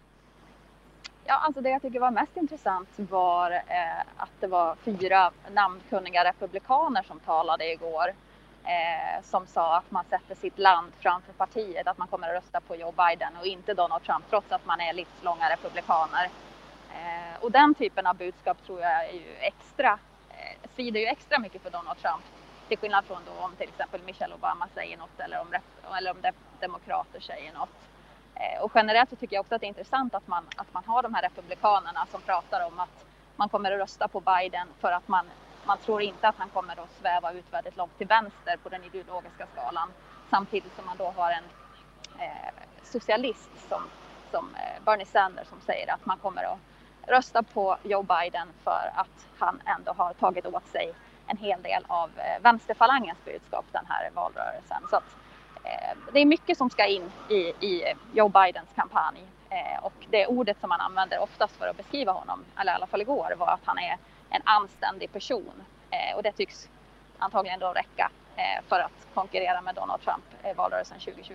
Ja, 1.25 1.34
alltså 1.34 1.60
det 1.60 1.70
jag 1.70 1.82
tycker 1.82 2.00
var 2.00 2.10
mest 2.10 2.36
intressant 2.36 2.88
var 2.96 3.50
eh, 3.50 4.00
att 4.16 4.31
det 4.40 4.46
var 4.46 4.74
fyra 4.74 5.31
namnkunniga 5.52 6.24
republikaner 6.24 7.02
som 7.02 7.20
talade 7.20 7.72
igår. 7.72 8.12
Eh, 8.69 9.23
som 9.23 9.47
sa 9.47 9.76
att 9.76 9.91
man 9.91 10.05
sätter 10.05 10.35
sitt 10.35 10.59
land 10.59 10.93
framför 11.00 11.32
partiet, 11.32 11.87
att 11.87 11.99
man 11.99 12.09
kommer 12.09 12.29
att 12.29 12.35
rösta 12.35 12.61
på 12.61 12.76
Joe 12.76 12.93
Biden 12.93 13.37
och 13.37 13.47
inte 13.47 13.75
Donald 13.75 14.03
Trump 14.03 14.29
trots 14.31 14.53
att 14.53 14.65
man 14.65 14.81
är 14.81 14.93
livslånga 14.93 15.50
republikaner. 15.50 16.31
Eh, 16.88 17.43
och 17.43 17.53
den 17.53 17.75
typen 17.75 18.06
av 18.06 18.17
budskap 18.17 18.63
tror 18.63 18.81
jag 18.81 19.08
är 19.08 19.13
ju 19.13 19.37
extra, 19.37 19.98
eh, 20.29 20.70
svider 20.75 21.01
ju 21.01 21.06
extra 21.06 21.39
mycket 21.39 21.63
för 21.63 21.70
Donald 21.70 21.98
Trump. 21.98 22.27
Till 22.69 22.79
skillnad 22.79 23.06
från 23.06 23.25
då 23.25 23.32
om 23.32 23.56
till 23.56 23.69
exempel 23.69 24.03
Michelle 24.03 24.34
Obama 24.34 24.69
säger 24.75 24.96
något 24.96 25.20
eller 25.20 25.41
om, 25.41 25.55
eller 25.98 26.10
om 26.10 26.20
de 26.22 26.32
demokrater 26.60 27.20
säger 27.20 27.53
något. 27.53 27.70
Eh, 28.34 28.63
och 28.63 28.72
generellt 28.75 29.10
så 29.10 29.17
tycker 29.17 29.37
jag 29.37 29.41
också 29.41 29.55
att 29.55 29.60
det 29.60 29.67
är 29.67 29.69
intressant 29.69 30.15
att 30.15 30.27
man, 30.27 30.48
att 30.56 30.72
man 30.72 30.84
har 30.84 31.03
de 31.03 31.15
här 31.15 31.22
republikanerna 31.22 32.06
som 32.06 32.22
pratar 32.22 32.67
om 32.67 32.81
att 32.81 33.05
man 33.37 33.48
kommer 33.48 33.72
att 33.72 33.79
rösta 33.79 34.08
på 34.08 34.20
Biden 34.20 34.69
för 34.81 34.93
att 34.93 35.08
man, 35.08 35.31
man 35.69 35.79
tror 35.79 36.03
inte 36.03 36.29
att 36.29 36.37
han 36.39 36.48
kommer 36.48 36.72
att 36.81 36.93
sväva 37.01 37.32
ut 37.32 37.53
väldigt 37.53 37.77
långt 37.77 37.98
till 37.98 38.06
vänster 38.06 38.56
på 38.63 38.69
den 38.69 38.84
ideologiska 38.84 39.46
skalan. 39.53 39.89
Samtidigt 40.31 40.77
som 40.77 40.87
man 40.87 40.96
då 40.96 41.13
har 41.17 41.31
en 41.31 41.44
eh, 42.19 42.53
socialist 42.82 43.51
som, 43.69 43.82
som 44.31 44.55
eh, 44.55 44.82
Bernie 44.84 45.06
Sanders 45.06 45.48
som 45.48 45.60
säger 45.60 45.93
att 45.94 46.06
man 46.06 46.19
kommer 46.19 46.44
att 46.44 46.58
rösta 47.06 47.43
på 47.43 47.79
Joe 47.82 48.03
Biden 48.03 48.48
för 48.65 48.93
att 48.94 49.27
han 49.39 49.60
ändå 49.67 49.93
har 49.93 50.15
tagit 50.15 50.46
åt 50.46 50.67
sig 50.67 50.94
en 51.27 51.37
hel 51.37 51.63
del 51.63 51.84
av 51.87 52.10
eh, 52.17 52.43
vänsterfalangens 52.43 53.25
budskap 53.25 53.67
den 53.72 53.87
här 53.89 54.10
valrörelsen. 54.15 54.82
Så 54.91 54.96
att, 54.96 55.17
Eh, 55.69 55.96
det 56.13 56.20
är 56.20 56.27
mycket 56.27 56.58
som 56.58 56.70
ska 56.70 56.87
in 56.87 57.13
i, 57.29 57.37
i 57.67 57.94
Joe 58.13 58.29
Bidens 58.29 58.69
kampanj 58.75 59.22
eh, 59.51 59.84
och 59.84 60.06
det 60.10 60.27
ordet 60.27 60.60
som 60.60 60.69
man 60.69 60.81
använder 60.81 61.19
oftast 61.19 61.56
för 61.56 61.69
att 61.69 61.77
beskriva 61.77 62.13
honom, 62.13 62.44
eller 62.60 62.72
i 62.72 62.75
alla 62.75 62.87
fall 62.87 63.01
igår, 63.01 63.34
var 63.39 63.48
att 63.48 63.65
han 63.65 63.79
är 63.79 63.98
en 64.31 64.43
anständig 64.44 65.13
person 65.13 65.63
eh, 65.91 66.17
och 66.17 66.23
det 66.23 66.32
tycks 66.32 66.69
antagligen 67.19 67.61
då 67.61 67.73
räcka 67.73 68.11
för 68.69 68.81
att 68.81 69.06
konkurrera 69.15 69.61
med 69.61 69.75
Donald 69.75 70.03
Trump 70.03 70.25
i 70.44 70.53
valrörelsen 70.53 70.99
2020. 70.99 71.35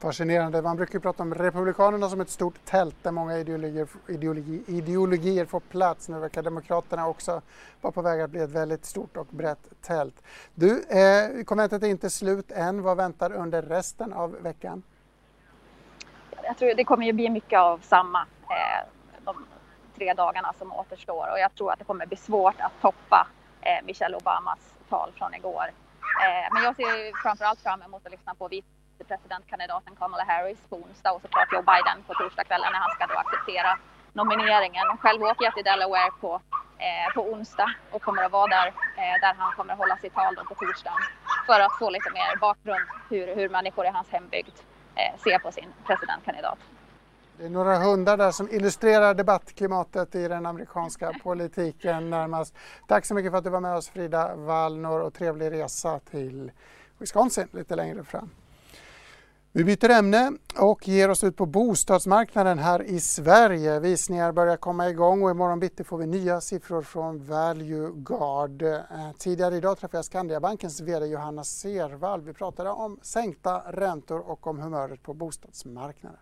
Fascinerande. 0.00 0.62
Man 0.62 0.76
brukar 0.76 0.98
prata 0.98 1.22
om 1.22 1.34
Republikanerna 1.34 2.08
som 2.08 2.20
ett 2.20 2.30
stort 2.30 2.64
tält 2.64 2.96
där 3.02 3.12
många 3.12 3.38
ideologier, 3.38 3.88
ideologi, 4.08 4.62
ideologier 4.66 5.44
får 5.44 5.60
plats. 5.60 6.08
Nu 6.08 6.18
verkar 6.18 6.42
Demokraterna 6.42 7.06
också 7.06 7.42
vara 7.80 7.92
på 7.92 8.02
väg 8.02 8.20
att 8.20 8.30
bli 8.30 8.40
ett 8.40 8.50
väldigt 8.50 8.84
stort 8.84 9.16
och 9.16 9.26
brett 9.26 9.82
tält. 9.82 10.22
Du, 10.54 10.82
eh, 10.82 11.44
konventet 11.44 11.82
är 11.82 11.86
inte 11.86 12.10
slut 12.10 12.50
än. 12.50 12.82
Vad 12.82 12.96
väntar 12.96 13.32
under 13.32 13.62
resten 13.62 14.12
av 14.12 14.36
veckan? 14.42 14.82
Jag 16.42 16.56
tror 16.56 16.74
det 16.74 16.84
kommer 16.84 17.06
ju 17.06 17.12
bli 17.12 17.30
mycket 17.30 17.58
av 17.58 17.78
samma 17.78 18.26
eh, 18.42 18.88
tre 19.98 20.14
dagarna 20.14 20.52
som 20.58 20.72
återstår 20.72 21.26
och 21.32 21.38
jag 21.38 21.54
tror 21.54 21.72
att 21.72 21.78
det 21.78 21.84
kommer 21.84 22.06
bli 22.06 22.16
svårt 22.16 22.60
att 22.60 22.80
toppa 22.80 23.26
eh, 23.60 23.84
Michelle 23.84 24.16
Obamas 24.16 24.74
tal 24.88 25.12
från 25.18 25.34
igår. 25.34 25.66
Eh, 26.24 26.46
men 26.52 26.62
jag 26.62 26.76
ser 26.76 27.22
framförallt 27.22 27.60
fram 27.60 27.82
emot 27.82 28.06
att 28.06 28.12
lyssna 28.12 28.34
på 28.34 28.48
vicepresidentkandidaten 28.48 29.96
Kamala 29.96 30.24
Harris 30.24 30.58
på 30.68 30.76
onsdag 30.76 31.12
och 31.12 31.22
såklart 31.22 31.52
Joe 31.52 31.62
Biden 31.62 31.96
på 32.06 32.14
torsdagskvällen 32.14 32.68
när 32.72 32.78
han 32.78 32.90
ska 32.90 33.06
då 33.06 33.14
acceptera 33.14 33.78
nomineringen. 34.12 34.86
Själv 35.02 35.22
åker 35.22 35.44
jag 35.44 35.54
till 35.54 35.64
Delaware 35.64 36.10
på, 36.20 36.40
eh, 36.86 37.14
på 37.14 37.22
onsdag 37.32 37.70
och 37.90 38.02
kommer 38.02 38.22
att 38.24 38.32
vara 38.32 38.46
där, 38.46 38.66
eh, 39.02 39.16
där 39.20 39.34
han 39.38 39.52
kommer 39.56 39.72
att 39.72 39.78
hålla 39.78 39.96
sitt 39.96 40.14
tal 40.14 40.34
då 40.34 40.44
på 40.44 40.54
torsdagen 40.54 41.02
för 41.46 41.60
att 41.60 41.78
få 41.78 41.90
lite 41.90 42.10
mer 42.10 42.36
bakgrund 42.40 42.84
hur, 43.10 43.36
hur 43.36 43.48
människor 43.48 43.86
i 43.86 43.88
hans 43.88 44.10
hembygd 44.10 44.56
eh, 44.94 45.18
ser 45.24 45.38
på 45.38 45.52
sin 45.52 45.72
presidentkandidat. 45.86 46.58
Det 47.38 47.44
är 47.44 47.50
några 47.50 47.78
hundar 47.78 48.16
där 48.16 48.30
som 48.30 48.48
illustrerar 48.50 49.14
debattklimatet 49.14 50.14
i 50.14 50.28
den 50.28 50.46
amerikanska 50.46 51.12
politiken 51.22 52.10
närmast. 52.10 52.54
Tack 52.86 53.04
så 53.04 53.14
mycket 53.14 53.30
för 53.30 53.38
att 53.38 53.44
du 53.44 53.50
var 53.50 53.60
med 53.60 53.76
oss 53.76 53.88
Frida 53.88 54.36
Wallnor 54.36 55.00
och 55.00 55.14
trevlig 55.14 55.52
resa 55.52 56.00
till 56.10 56.52
Wisconsin 56.98 57.48
lite 57.52 57.76
längre 57.76 58.04
fram. 58.04 58.30
Vi 59.52 59.64
byter 59.64 59.90
ämne 59.90 60.32
och 60.58 60.88
ger 60.88 61.10
oss 61.10 61.24
ut 61.24 61.36
på 61.36 61.46
bostadsmarknaden 61.46 62.58
här 62.58 62.82
i 62.82 63.00
Sverige. 63.00 63.80
Visningar 63.80 64.32
börjar 64.32 64.56
komma 64.56 64.88
igång 64.88 65.22
och 65.22 65.30
imorgon 65.30 65.60
bitti 65.60 65.84
får 65.84 65.98
vi 65.98 66.06
nya 66.06 66.40
siffror 66.40 66.82
från 66.82 67.24
Value 67.24 67.90
Guard. 67.94 68.62
Eh, 68.62 68.76
tidigare 69.18 69.56
idag 69.56 69.78
träffade 69.78 69.98
jag 69.98 70.04
Skandiabankens 70.04 70.80
VD 70.80 71.06
Johanna 71.06 71.44
Servall. 71.44 72.20
Vi 72.20 72.32
pratade 72.32 72.70
om 72.70 72.98
sänkta 73.02 73.58
räntor 73.58 74.30
och 74.30 74.46
om 74.46 74.58
humöret 74.58 75.02
på 75.02 75.14
bostadsmarknaden. 75.14 76.18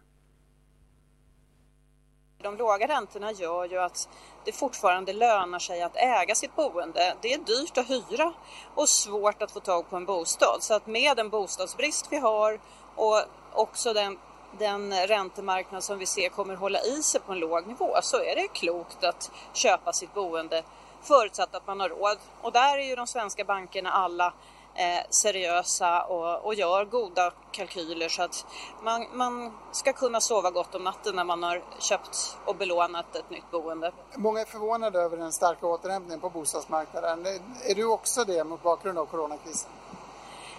De 2.43 2.57
låga 2.57 2.89
räntorna 2.89 3.33
gör 3.33 3.65
ju 3.65 3.79
att 3.79 4.09
det 4.45 4.53
fortfarande 4.53 5.13
lönar 5.13 5.59
sig 5.59 5.83
att 5.83 5.97
äga 5.97 6.35
sitt 6.35 6.57
boende. 6.57 7.17
Det 7.21 7.33
är 7.33 7.39
dyrt 7.39 7.79
att 7.79 7.91
hyra 7.91 8.33
och 8.75 8.89
svårt 8.89 9.43
att 9.43 9.51
få 9.51 9.61
tag 9.61 9.91
på 9.91 9.97
en 9.97 10.05
bostad. 10.05 10.63
Så 10.63 10.75
att 10.75 10.87
med 10.87 11.17
den 11.17 11.29
bostadsbrist 11.29 12.07
vi 12.11 12.17
har 12.17 12.61
och 12.95 13.23
också 13.53 13.93
den, 13.93 14.19
den 14.59 15.07
räntemarknad 15.07 15.85
som 15.85 15.99
vi 15.99 16.07
ser 16.07 16.29
kommer 16.29 16.55
hålla 16.55 16.81
i 16.81 17.03
sig 17.03 17.21
på 17.21 17.33
en 17.33 17.39
låg 17.39 17.67
nivå 17.67 17.99
så 18.03 18.17
är 18.17 18.35
det 18.35 18.49
klokt 18.49 19.05
att 19.05 19.31
köpa 19.53 19.93
sitt 19.93 20.15
boende 20.15 20.63
förutsatt 21.03 21.55
att 21.55 21.67
man 21.67 21.81
har 21.81 21.89
råd. 21.89 22.19
Och 22.43 22.53
där 22.53 22.79
är 22.79 22.83
ju 22.83 22.97
de 22.97 23.07
svenska 23.07 23.45
bankerna 23.45 23.91
alla 23.91 24.33
eh, 24.77 25.07
seriösa 25.11 26.03
och, 26.03 26.47
och, 26.47 26.55
gör 26.55 26.85
goda 26.85 27.33
kalkyler 27.53 28.09
så 28.09 28.23
att 28.23 28.47
man, 28.83 29.07
man 29.13 29.53
ska 29.73 29.93
kunna 29.93 30.21
sova 30.21 30.51
gott 30.51 30.75
om 30.75 30.85
natten 30.85 31.17
när 31.17 31.25
man 31.25 31.43
har 31.43 31.63
köpt 31.79 32.39
och 32.45 32.57
belånat 32.57 33.17
ett 33.17 33.31
nytt 33.31 33.51
boende. 33.51 33.93
Många 34.15 34.41
är 34.41 34.45
förvånade 34.45 34.99
över 35.01 35.17
den 35.17 35.33
starka 35.33 35.67
återhämtningen 35.67 36.21
på 36.21 36.31
bostadsmarknaden. 36.31 37.27
Är 37.65 37.75
du 37.75 37.85
också 37.85 38.25
det 38.25 38.45
mot 38.45 38.63
bakgrund 38.63 38.99
av 38.99 39.07
coronakrisen? 39.07 39.71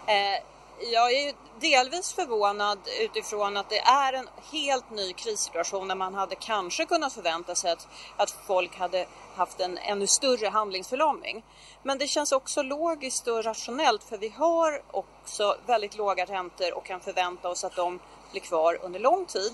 Eh, 0.06 0.44
jag 0.80 1.14
är 1.14 1.34
delvis 1.60 2.14
förvånad 2.14 2.80
utifrån 3.00 3.58
att 3.58 3.70
det 3.70 3.80
är 3.80 4.14
en 4.14 4.30
helt 4.52 4.92
ny 4.92 5.14
krissituation 5.14 5.88
där 5.88 5.96
man 5.96 6.14
hade 6.14 6.36
kanske 6.36 6.86
kunnat 6.86 7.14
förvänta 7.14 7.56
sig 7.56 7.72
att, 7.72 7.88
att 8.18 8.32
folk 8.48 8.78
hade 8.78 9.06
haft 9.36 9.60
en 9.60 9.78
ännu 9.78 10.08
större 10.08 10.48
handlingsförlamning. 10.48 11.44
Men 11.84 11.98
det 11.98 12.08
känns 12.08 12.32
också 12.32 12.62
logiskt 12.62 13.28
och 13.28 13.44
rationellt 13.44 14.04
för 14.04 14.18
vi 14.18 14.30
har 14.30 14.82
också 14.92 15.58
väldigt 15.66 15.98
låga 15.98 16.26
räntor 16.26 16.78
och 16.78 16.86
kan 16.86 17.00
förvänta 17.00 17.50
oss 17.50 17.64
att 17.64 17.76
de 17.76 18.00
blir 18.32 18.42
kvar 18.42 18.80
under 18.82 19.00
lång 19.00 19.26
tid. 19.26 19.54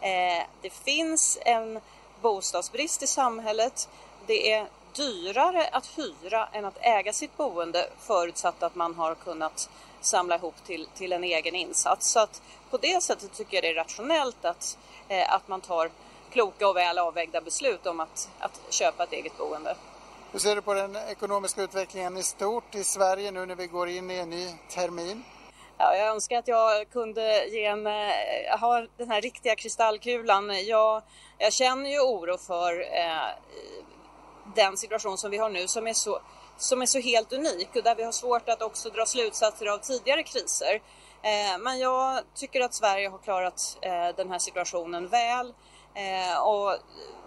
Eh, 0.00 0.46
det 0.62 0.70
finns 0.70 1.38
en 1.40 1.80
bostadsbrist 2.20 3.02
i 3.02 3.06
samhället. 3.06 3.88
Det 4.26 4.52
är 4.52 4.68
dyrare 4.96 5.68
att 5.72 5.98
hyra 5.98 6.48
än 6.52 6.64
att 6.64 6.78
äga 6.80 7.12
sitt 7.12 7.36
boende 7.36 7.88
förutsatt 7.98 8.62
att 8.62 8.74
man 8.74 8.94
har 8.94 9.14
kunnat 9.14 9.68
samla 10.04 10.36
ihop 10.36 10.54
till, 10.66 10.88
till 10.94 11.12
en 11.12 11.24
egen 11.24 11.54
insats. 11.54 12.10
Så 12.10 12.20
att 12.20 12.42
på 12.70 12.76
det 12.76 13.02
sättet 13.02 13.32
tycker 13.32 13.56
jag 13.56 13.64
det 13.64 13.68
är 13.70 13.74
rationellt 13.74 14.44
att, 14.44 14.78
eh, 15.08 15.34
att 15.34 15.48
man 15.48 15.60
tar 15.60 15.90
kloka 16.30 16.68
och 16.68 16.76
väl 16.76 16.98
avvägda 16.98 17.40
beslut 17.40 17.86
om 17.86 18.00
att, 18.00 18.28
att 18.38 18.60
köpa 18.70 19.04
ett 19.04 19.12
eget 19.12 19.38
boende. 19.38 19.76
Hur 20.32 20.38
ser 20.38 20.56
du 20.56 20.62
på 20.62 20.74
den 20.74 20.96
ekonomiska 20.96 21.62
utvecklingen 21.62 22.16
i 22.16 22.22
stort 22.22 22.74
i 22.74 22.84
Sverige 22.84 23.30
nu 23.30 23.46
när 23.46 23.54
vi 23.54 23.66
går 23.66 23.88
in 23.88 24.10
i 24.10 24.18
en 24.18 24.30
ny 24.30 24.48
termin? 24.70 25.24
Ja, 25.78 25.96
jag 25.96 26.08
önskar 26.08 26.38
att 26.38 26.48
jag 26.48 26.90
kunde 26.90 27.46
ge 27.46 27.64
en, 27.64 27.86
eh, 27.86 28.60
ha 28.60 28.86
den 28.96 29.10
här 29.10 29.20
riktiga 29.20 29.56
kristallkulan. 29.56 30.66
Jag, 30.66 31.02
jag 31.38 31.52
känner 31.52 31.90
ju 31.90 32.00
oro 32.00 32.38
för 32.38 32.80
eh, 32.80 33.28
den 34.54 34.76
situation 34.76 35.18
som 35.18 35.30
vi 35.30 35.38
har 35.38 35.50
nu 35.50 35.68
som 35.68 35.86
är 35.86 35.92
så 35.92 36.20
som 36.62 36.82
är 36.82 36.86
så 36.86 36.98
helt 36.98 37.32
unik 37.32 37.68
och 37.76 37.82
där 37.82 37.94
vi 37.94 38.02
har 38.02 38.12
svårt 38.12 38.48
att 38.48 38.62
också 38.62 38.90
dra 38.90 39.06
slutsatser 39.06 39.66
av 39.66 39.78
tidigare 39.78 40.22
kriser. 40.22 40.74
Eh, 41.22 41.58
men 41.60 41.78
jag 41.78 42.22
tycker 42.34 42.60
att 42.60 42.74
Sverige 42.74 43.08
har 43.08 43.18
klarat 43.18 43.78
eh, 43.82 44.08
den 44.16 44.30
här 44.30 44.38
situationen 44.38 45.08
väl 45.08 45.54
eh, 45.94 46.42
och 46.42 46.76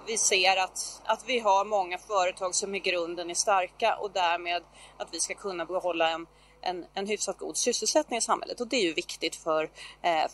vi 0.08 0.18
ser 0.18 0.58
att, 0.58 1.02
att 1.06 1.24
vi 1.28 1.40
har 1.40 1.66
många 1.66 1.98
företag 1.98 2.56
som 2.56 2.76
i 2.76 2.80
grunden 2.80 3.30
är 3.30 3.34
starka 3.34 3.96
och 3.96 4.12
därmed 4.12 4.64
att 4.98 5.08
vi 5.12 5.20
ska 5.20 5.34
kunna 5.34 5.66
behålla 5.66 6.10
en, 6.10 6.28
en, 6.62 6.86
en 6.94 7.08
hyfsat 7.08 7.38
god 7.38 7.58
sysselsättning 7.58 8.18
i 8.18 8.22
samhället 8.22 8.62
och 8.62 8.68
det 8.68 8.76
är 8.78 8.84
ju 8.84 8.94
viktigt 8.94 9.36
för, 9.36 9.70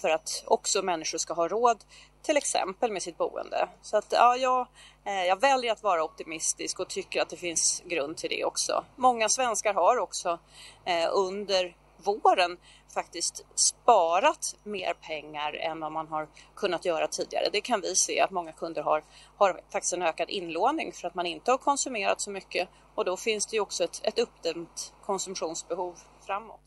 för 0.02 0.10
att 0.10 0.44
också 0.46 0.82
människor 0.82 1.18
ska 1.18 1.34
ha 1.34 1.48
råd 1.48 1.78
till 2.22 2.38
exempel 2.38 2.92
med 2.92 3.04
sitt 3.04 3.18
boende. 3.18 3.70
Så 3.82 3.98
att 3.98 4.08
ja, 4.10 4.36
jag, 4.36 4.68
eh, 5.06 5.24
jag 5.24 5.42
väljer 5.42 5.72
att 5.72 5.84
vara 5.84 6.04
optimistisk 6.04 6.80
och 6.80 6.90
tycker 6.90 7.22
att 7.22 7.30
det 7.30 7.38
finns 7.38 7.84
grund 7.86 8.18
till 8.18 8.30
det 8.30 8.46
också. 8.46 8.84
Många 8.96 9.30
svenskar 9.30 9.74
har 9.74 9.98
också 9.98 10.40
eh, 10.86 11.10
under 11.14 11.76
våren 12.04 12.58
faktiskt 12.94 13.46
sparat 13.56 14.56
mer 14.64 14.94
pengar 14.94 15.54
än 15.54 15.80
vad 15.80 15.92
man 15.92 16.08
har 16.08 16.28
kunnat 16.56 16.86
göra 16.86 17.08
tidigare. 17.08 17.50
Det 17.52 17.62
kan 17.62 17.82
vi 17.82 17.96
se 17.96 18.20
att 18.20 18.32
många 18.32 18.52
kunder 18.52 18.84
har, 18.84 19.04
har 19.38 19.62
faktiskt 19.70 19.94
en 19.94 20.02
ökad 20.02 20.30
inlåning 20.30 20.92
för 20.92 21.08
att 21.08 21.16
man 21.16 21.26
inte 21.26 21.52
har 21.52 21.58
konsumerat 21.58 22.22
så 22.22 22.32
mycket 22.32 22.70
och 22.96 23.06
då 23.06 23.18
finns 23.18 23.46
det 23.46 23.56
ju 23.56 23.62
också 23.62 23.84
ett, 23.84 24.02
ett 24.04 24.20
uppdämt 24.20 24.94
konsumtionsbehov 25.06 26.00
framåt. 26.26 26.62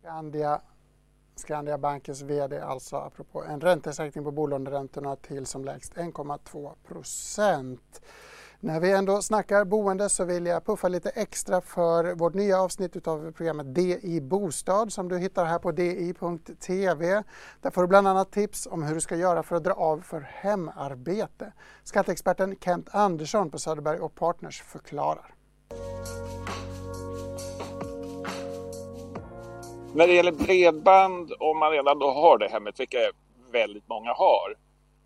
Skandia 0.00 0.60
Skandia 1.40 1.78
Bankens 1.78 2.22
VD 2.22 2.60
alltså 2.60 2.96
apropå 2.96 3.44
en 3.44 3.60
räntesänkning 3.60 4.24
på 4.24 4.30
bolåneräntorna 4.30 5.16
till 5.16 5.46
som 5.46 5.64
lägst 5.64 5.94
1,2 5.94 6.72
procent. 6.88 8.00
När 8.62 8.80
vi 8.80 8.92
ändå 8.92 9.22
snackar 9.22 9.64
boende 9.64 10.08
så 10.08 10.24
vill 10.24 10.46
jag 10.46 10.64
puffa 10.66 10.88
lite 10.88 11.10
extra 11.10 11.60
för 11.60 12.14
vårt 12.14 12.34
nya 12.34 12.60
avsnitt 12.60 13.08
av 13.08 13.32
programmet 13.32 13.74
DI 13.74 14.20
Bostad 14.20 14.92
som 14.92 15.08
du 15.08 15.18
hittar 15.18 15.44
här 15.44 15.58
på 15.58 15.72
di.tv. 15.72 17.22
Där 17.60 17.70
får 17.70 17.82
du 17.82 17.88
bland 17.88 18.08
annat 18.08 18.32
tips 18.32 18.66
om 18.70 18.82
hur 18.82 18.94
du 18.94 19.00
ska 19.00 19.16
göra 19.16 19.42
för 19.42 19.56
att 19.56 19.64
dra 19.64 19.72
av 19.72 20.00
för 20.00 20.20
hemarbete. 20.20 21.52
Skatteexperten 21.84 22.56
Kent 22.60 22.88
Andersson 22.90 23.50
på 23.50 23.58
Söderberg 23.58 23.98
och 23.98 24.14
Partners 24.14 24.62
förklarar. 24.62 25.34
När 29.94 30.06
det 30.06 30.14
gäller 30.14 30.32
bredband, 30.32 31.32
om 31.38 31.58
man 31.58 31.72
redan 31.72 31.98
då 31.98 32.10
har 32.10 32.38
det 32.38 32.48
hemmet, 32.48 32.80
vilket 32.80 33.10
väldigt 33.52 33.88
många 33.88 34.12
har, 34.12 34.56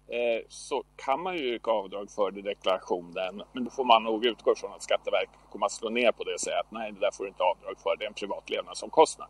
eh, 0.08 0.42
så 0.48 0.84
kan 0.96 1.22
man 1.22 1.36
ju 1.36 1.54
yrka 1.54 1.70
avdrag 1.70 2.10
för 2.10 2.30
det 2.30 2.38
i 2.38 2.42
deklarationen. 2.42 3.42
Men 3.52 3.64
då 3.64 3.70
får 3.70 3.84
man 3.84 4.02
nog 4.02 4.24
utgå 4.24 4.54
från 4.54 4.72
att 4.72 4.82
Skatteverket 4.82 5.38
kommer 5.52 5.66
att 5.66 5.72
slå 5.72 5.90
ner 5.90 6.12
på 6.12 6.24
det 6.24 6.34
och 6.34 6.40
säga 6.40 6.60
att 6.60 6.70
nej, 6.70 6.92
det 6.92 7.00
där 7.00 7.10
får 7.10 7.24
du 7.24 7.28
inte 7.28 7.42
avdrag 7.42 7.74
för, 7.82 7.96
det 7.96 8.04
är 8.04 8.08
en 8.08 8.14
privat 8.14 8.50
levnadsomkostnad. 8.50 9.28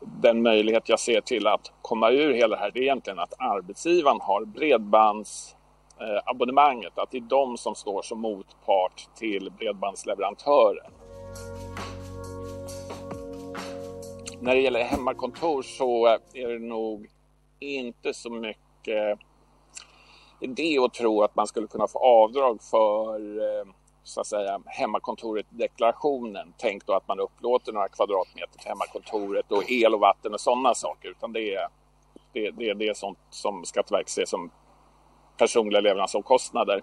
Den 0.00 0.42
möjlighet 0.42 0.88
jag 0.88 1.00
ser 1.00 1.20
till 1.20 1.46
att 1.46 1.72
komma 1.82 2.10
ur 2.10 2.32
hela 2.32 2.56
det 2.56 2.62
här, 2.62 2.70
det 2.70 2.80
är 2.80 2.82
egentligen 2.82 3.18
att 3.18 3.34
arbetsgivaren 3.38 4.20
har 4.20 4.44
bredbandsabonnemanget, 4.44 6.98
eh, 6.98 7.02
att 7.02 7.10
det 7.10 7.16
är 7.16 7.20
de 7.20 7.56
som 7.56 7.74
står 7.74 8.02
som 8.02 8.20
motpart 8.20 9.08
till 9.16 9.52
bredbandsleverantören. 9.58 10.92
När 14.42 14.54
det 14.54 14.60
gäller 14.60 14.84
hemmakontor 14.84 15.62
så 15.62 16.06
är 16.34 16.48
det 16.48 16.58
nog 16.58 17.08
inte 17.58 18.14
så 18.14 18.30
mycket 18.30 19.18
idé 20.40 20.78
att 20.78 20.94
tro 20.94 21.22
att 21.22 21.36
man 21.36 21.46
skulle 21.46 21.66
kunna 21.66 21.88
få 21.88 21.98
avdrag 21.98 22.62
för 22.62 23.18
eh, 23.38 23.66
så 24.02 24.20
att 24.20 24.26
säga 24.26 24.62
hemmakontoret 24.66 25.46
deklarationen. 25.50 26.54
Tänk 26.56 26.86
då 26.86 26.92
att 26.92 27.08
man 27.08 27.20
upplåter 27.20 27.72
några 27.72 27.88
kvadratmeter 27.88 28.58
till 28.58 28.68
hemmakontoret 28.68 29.52
och 29.52 29.70
el 29.70 29.94
och 29.94 30.00
vatten 30.00 30.34
och 30.34 30.40
sådana 30.40 30.74
saker. 30.74 31.08
Utan 31.08 31.32
det 31.32 31.54
är 31.54 31.68
det, 32.32 32.50
det, 32.50 32.74
det 32.74 32.88
är 32.88 32.94
sånt 32.94 33.18
som 33.30 33.64
Skatteverket 33.64 34.08
ser 34.08 34.24
som 34.24 34.50
personliga 35.36 35.80
levnadsomkostnader. 35.80 36.82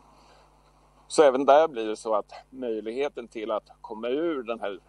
Så 1.07 1.23
även 1.23 1.45
där 1.45 1.67
blir 1.67 1.85
det 1.85 1.95
så 1.97 2.15
att 2.15 2.31
möjligheten 2.49 3.27
till 3.27 3.51
att 3.51 3.69
komma 3.81 4.07
ur 4.07 4.43
den 4.43 4.59
här 4.59 4.79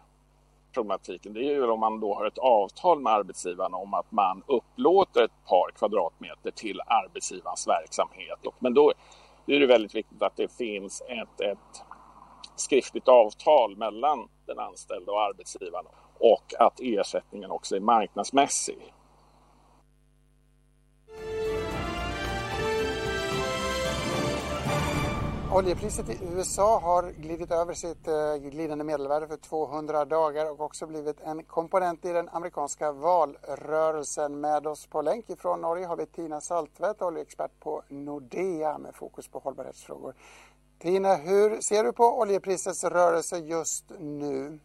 problematiken 0.73 1.33
det 1.33 1.39
är 1.39 1.53
ju 1.53 1.69
om 1.69 1.79
man 1.79 1.99
då 1.99 2.15
har 2.15 2.25
ett 2.25 2.37
avtal 2.37 2.99
med 2.99 3.13
arbetsgivaren 3.13 3.73
om 3.73 3.93
att 3.93 4.11
man 4.11 4.43
upplåter 4.47 5.23
ett 5.23 5.45
par 5.47 5.71
kvadratmeter 5.71 6.51
till 6.51 6.81
arbetsgivarens 6.85 7.67
verksamhet. 7.67 8.39
Men 8.59 8.73
då 8.73 8.93
är 9.45 9.59
det 9.59 9.65
väldigt 9.65 9.95
viktigt 9.95 10.21
att 10.21 10.35
det 10.35 10.57
finns 10.57 11.01
ett, 11.01 11.41
ett 11.41 11.83
skriftligt 12.55 13.07
avtal 13.07 13.77
mellan 13.77 14.29
den 14.45 14.59
anställde 14.59 15.11
och 15.11 15.21
arbetsgivaren 15.21 15.85
och 16.19 16.53
att 16.59 16.79
ersättningen 16.79 17.51
också 17.51 17.75
är 17.75 17.79
marknadsmässig. 17.79 18.93
Oljepriset 25.53 26.09
i 26.09 26.17
USA 26.35 26.79
har 26.79 27.11
glidit 27.11 27.51
över 27.51 27.73
sitt 27.73 28.07
eh, 28.07 28.35
glidande 28.35 28.83
medelvärde 28.83 29.27
för 29.27 29.37
200 29.37 30.05
dagar 30.05 30.51
och 30.51 30.61
också 30.61 30.87
blivit 30.87 31.21
en 31.21 31.43
komponent 31.43 32.05
i 32.05 32.13
den 32.13 32.29
amerikanska 32.29 32.91
valrörelsen. 32.91 34.41
Med 34.41 34.67
oss 34.67 34.87
på 34.87 35.01
länk 35.01 35.29
ifrån 35.29 35.61
Norge 35.61 35.85
har 35.85 35.97
vi 35.97 36.05
Tina 36.05 36.41
Saltvedt, 36.41 37.01
oljeexpert 37.01 37.51
på 37.59 37.83
Nordea 37.89 38.77
med 38.77 38.95
fokus 38.95 39.27
på 39.27 39.39
hållbarhetsfrågor. 39.39 40.15
Tina, 40.79 41.15
hur 41.15 41.61
ser 41.61 41.83
du 41.83 41.93
på 41.93 42.19
oljeprisets 42.19 42.83
rörelse 42.83 43.37
just 43.37 43.85
nu? 43.99 44.59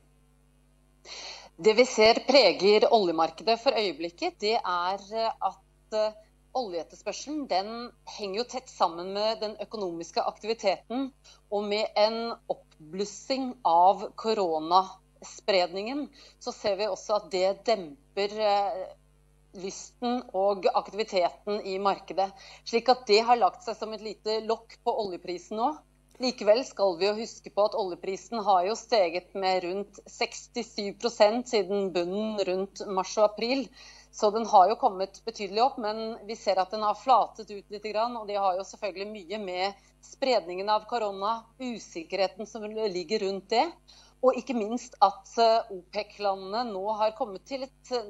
Det 1.56 1.74
vi 1.74 1.86
ser 1.86 2.14
präglar 2.14 2.94
oljemarknaden 2.94 3.58
för 3.58 3.72
ögonblicket, 3.72 4.34
det 4.38 4.54
är 4.54 5.26
att 5.38 5.92
eh, 5.92 6.25
oljeetterspørselen 6.56 7.46
den 7.50 7.72
henger 8.16 8.40
jo 8.40 8.44
tett 8.50 8.70
sammen 8.72 9.12
med 9.14 9.42
den 9.44 9.56
økonomiske 9.62 10.24
aktiviteten. 10.30 11.10
Og 11.52 11.66
med 11.68 11.98
en 12.00 12.34
oppblussing 12.52 13.52
av 13.66 14.06
koronaspredningen, 14.18 16.06
så 16.40 16.54
ser 16.54 16.78
vi 16.80 16.88
også 16.90 17.20
at 17.20 17.28
det 17.34 17.48
demper 17.68 18.38
eh, 18.50 18.86
lysten 19.60 20.22
og 20.36 20.68
aktiviteten 20.74 21.60
i 21.64 21.76
markedet. 21.82 22.30
Slik 22.64 22.88
at 22.92 23.06
det 23.08 23.22
har 23.28 23.40
lagt 23.40 23.64
seg 23.66 23.78
som 23.78 23.94
et 23.96 24.04
lite 24.04 24.40
lokk 24.48 24.78
på 24.84 24.96
oljeprisen 25.04 25.60
nå. 25.60 25.74
Likevel 26.18 26.62
skal 26.64 26.94
vi 26.96 27.04
jo 27.10 27.16
huske 27.18 27.50
på 27.52 27.64
at 27.68 27.74
oljeprisen 27.76 28.40
har 28.44 28.62
jo 28.64 28.76
steget 28.78 29.34
med 29.36 29.64
rundt 29.66 29.98
67% 30.08 31.42
siden 31.50 31.90
bunnen 31.92 32.38
rundt 32.48 32.80
mars 32.88 33.12
og 33.18 33.26
april. 33.26 33.66
Så 34.16 34.30
den 34.32 34.46
har 34.48 34.70
jo 34.70 34.78
kommet 34.80 35.20
betydelig 35.26 35.60
opp, 35.60 35.76
men 35.76 36.16
vi 36.24 36.38
ser 36.40 36.56
at 36.62 36.72
den 36.72 36.86
har 36.86 36.96
flatet 36.96 37.52
ut 37.52 37.74
litt. 37.74 37.90
Og 38.00 38.24
det 38.30 38.38
har 38.40 38.56
jo 38.56 38.64
selvfølgelig 38.64 39.10
mye 39.10 39.42
med 39.42 39.84
spredningen 40.06 40.72
av 40.72 40.88
korona, 40.88 41.42
usikkerheten 41.60 42.48
som 42.48 42.64
ligger 42.64 43.26
rundt 43.26 43.50
det. 43.52 43.66
Og 44.24 44.40
ikke 44.40 44.56
minst 44.56 44.96
at 45.04 45.36
eh, 45.36 45.68
OPEC-landene 45.76 46.64
nå 46.72 46.84
har 46.96 47.12
kommet 47.18 47.44
til 47.44 47.66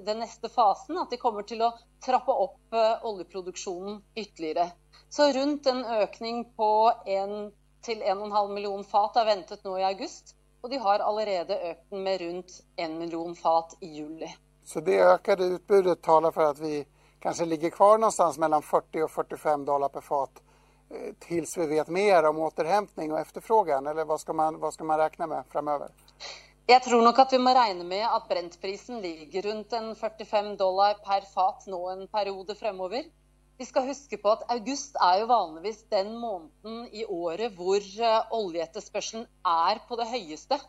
den 0.06 0.22
neste 0.22 0.46
fasen. 0.46 0.94
At 1.02 1.10
de 1.10 1.18
kommer 1.18 1.42
til 1.42 1.66
å 1.66 1.74
trappe 2.06 2.30
opp 2.30 2.78
eh, 2.78 3.02
oljeproduksjonen 3.10 3.98
ytterligere. 4.14 4.70
Så 5.10 5.26
rundt 5.34 5.66
en 5.66 5.82
økning 5.98 6.44
på 6.54 6.70
1 7.02 7.50
til 7.86 8.02
1,5 8.02 8.48
million 8.54 8.84
fat 8.84 9.16
er 9.20 9.28
ventet 9.28 9.64
nå 9.64 9.76
i 9.78 9.86
august. 9.86 10.34
Og 10.62 10.70
de 10.70 10.78
har 10.82 11.04
allerede 11.04 11.54
økt 11.70 11.90
den 11.90 12.02
med 12.02 12.20
rundt 12.20 12.60
1 12.76 12.90
million 12.98 13.34
fat 13.38 13.76
i 13.80 13.92
juli. 13.98 14.30
Så 14.64 14.80
det 14.80 15.00
ökade 15.00 15.44
utbudet 15.44 16.02
talar 16.02 16.30
för 16.32 16.44
att 16.50 16.58
vi 16.58 16.86
kanske 17.20 17.44
ligger 17.44 17.70
kvar 17.70 17.98
någonstans 17.98 18.38
mellan 18.38 18.62
40 18.62 19.02
och 19.02 19.10
45 19.10 19.64
dollar 19.64 19.88
per 19.88 20.00
fat 20.00 20.30
eh, 20.90 21.14
tills 21.18 21.56
vi 21.56 21.66
vet 21.66 21.88
mer 21.88 22.24
om 22.24 22.38
återhämtning 22.38 23.12
och 23.12 23.18
efterfrågan? 23.20 23.86
Eller 23.86 24.04
vad 24.04 24.20
ska 24.20 24.32
man, 24.32 24.60
vad 24.60 24.74
ska 24.74 24.84
man 24.84 24.98
räkna 24.98 25.26
med 25.26 25.44
framöver? 25.50 25.88
Jag 26.66 26.82
tror 26.82 27.02
nog 27.02 27.20
att 27.20 27.32
vi 27.32 27.38
måste 27.38 27.60
räkna 27.60 27.84
med 27.84 28.06
att 28.14 28.28
Brentprisen 28.28 29.00
ligger 29.00 29.42
runt 29.42 29.72
en 29.72 29.94
45 29.94 30.56
dollar 30.56 30.94
per 30.94 31.20
fat 31.20 31.64
nu 31.66 31.92
en 31.92 32.08
period 32.08 32.58
framöver. 32.58 33.04
Vi 33.58 33.66
ska 33.66 33.80
huske 33.80 34.16
på 34.16 34.30
att 34.30 34.50
august 34.50 34.96
är 34.96 35.20
jo 35.20 35.26
vanligtvis 35.26 35.84
den 35.88 36.16
måneden 36.16 36.88
i 36.92 37.04
året 37.06 37.52
eh, 37.52 37.56
hvor 37.56 37.80
oljeetterspørselen 38.30 39.26
är 39.42 39.88
på 39.88 39.96
det 39.96 40.04
högsta. 40.04 40.60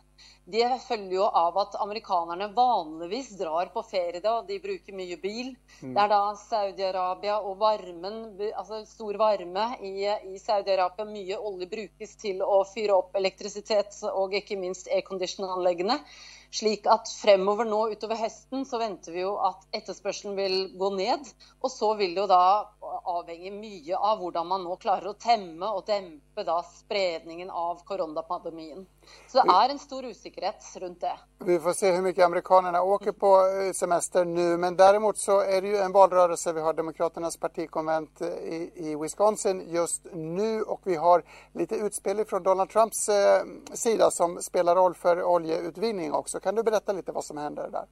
Det 0.44 0.82
följer 0.88 1.12
ju 1.12 1.22
av 1.22 1.58
att 1.58 1.74
amerikanerna 1.74 2.48
vanligtvis 2.48 3.38
drar 3.38 3.66
på 3.66 3.82
ferie 3.82 4.20
då, 4.20 4.44
de 4.48 4.58
brukar 4.58 4.92
mycket 4.92 5.22
bil. 5.22 5.54
Mm. 5.82 5.94
Det 5.94 6.00
är 6.00 6.08
då 6.08 6.36
Saudiarabien 6.36 7.36
och 7.36 7.60
värmen, 7.60 8.40
alltså 8.56 8.86
stor 8.86 9.14
värme 9.14 9.76
i, 9.80 10.34
i 10.34 10.38
Saudiarabien, 10.38 11.12
mycket 11.12 11.38
olja 11.38 11.66
brukas 11.66 12.16
till 12.16 12.42
att 12.42 12.74
fyra 12.74 12.98
upp 12.98 13.16
elektricitet 13.16 13.94
och 14.14 14.32
inte 14.32 14.56
minst 14.56 14.88
airconditionanläggena. 14.88 15.98
Slik 16.50 16.86
at 16.88 17.10
fremover 17.12 17.66
nå 17.68 17.78
utover 17.92 18.16
høsten 18.16 18.62
så 18.64 18.78
venter 18.80 19.12
vi 19.12 19.20
jo 19.20 19.34
at 19.50 19.66
etterspørselen 19.76 20.36
vil 20.38 20.54
gå 20.80 20.88
ned. 20.96 21.28
Og 21.60 21.70
så 21.72 21.90
vil 21.98 22.14
det 22.16 22.22
jo 22.22 22.30
da 22.30 22.70
avhenge 23.12 23.52
mye 23.52 23.98
av 24.10 24.22
hvordan 24.22 24.48
man 24.48 24.64
nå 24.64 24.78
klarer 24.80 25.10
å 25.12 25.18
temme 25.20 25.68
og 25.68 25.84
dempe 25.90 26.46
da 26.48 26.62
spredningen 26.64 27.52
av 27.52 27.84
koronapandemien. 27.88 28.86
Så 29.28 29.42
det 29.42 29.50
är 29.50 29.68
en 29.68 29.78
stor 29.78 30.06
osäkerhet 30.06 30.76
runt 30.76 31.00
det. 31.00 31.18
Vi 31.38 31.58
får 31.58 31.72
se 31.72 31.92
hur 31.92 32.02
mycket 32.02 32.24
amerikanerna 32.24 32.82
åker 32.82 33.12
på 33.12 33.36
eh, 33.36 33.72
semester 33.72 34.24
nu. 34.24 34.56
Men 34.56 34.76
däremot 34.76 35.18
så 35.18 35.40
är 35.40 35.62
det 35.62 35.68
ju 35.68 35.76
en 35.76 35.92
valrörelse. 35.92 36.52
Vi 36.52 36.60
har 36.60 36.72
Demokraternas 36.72 37.36
partikonvent 37.36 38.20
eh, 38.20 38.28
i, 38.28 38.72
i 38.74 38.96
Wisconsin 38.96 39.64
just 39.68 40.06
nu 40.12 40.62
och 40.62 40.80
vi 40.84 40.96
har 40.96 41.22
lite 41.52 41.76
utspel 41.76 42.24
från 42.24 42.42
Donald 42.42 42.70
Trumps 42.70 43.08
eh, 43.08 43.42
sida 43.72 44.10
som 44.10 44.42
spelar 44.42 44.76
roll 44.76 44.94
för 44.94 45.22
oljeutvinning 45.22 46.12
också. 46.12 46.40
Kan 46.40 46.54
du 46.54 46.62
berätta 46.62 46.92
lite 46.92 47.12
vad 47.12 47.24
som 47.24 47.36
händer 47.36 47.68
där? 47.70 47.86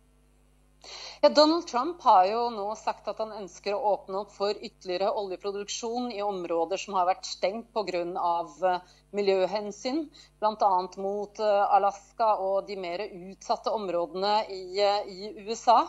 Ja, 1.21 1.29
Donald 1.29 1.67
Trump 1.67 2.03
har 2.03 2.25
ju 2.25 2.51
nu 2.51 2.77
sagt 2.77 3.09
att 3.09 3.19
han 3.19 3.33
önskar 3.33 3.73
att 3.73 4.01
öppna 4.01 4.19
upp 4.19 4.33
för 4.33 4.65
ytterligare 4.65 5.11
oljeproduktion 5.11 6.13
i 6.13 6.23
områden 6.23 6.79
som 6.79 6.95
har 6.95 7.07
varit 7.07 7.25
stängda 7.25 7.69
på 7.73 7.83
grund 7.83 8.19
av 8.19 8.65
eh, 8.65 8.79
miljöhänsyn 9.11 10.11
bland 10.39 10.63
annat 10.63 10.97
mot 10.97 11.39
eh, 11.39 11.63
Alaska 11.63 12.37
och 12.37 12.67
de 12.67 12.77
mer 12.77 12.99
utsatta 12.99 13.71
områdena 13.71 14.47
i, 14.47 14.81
eh, 14.81 15.13
i 15.13 15.35
USA. 15.37 15.89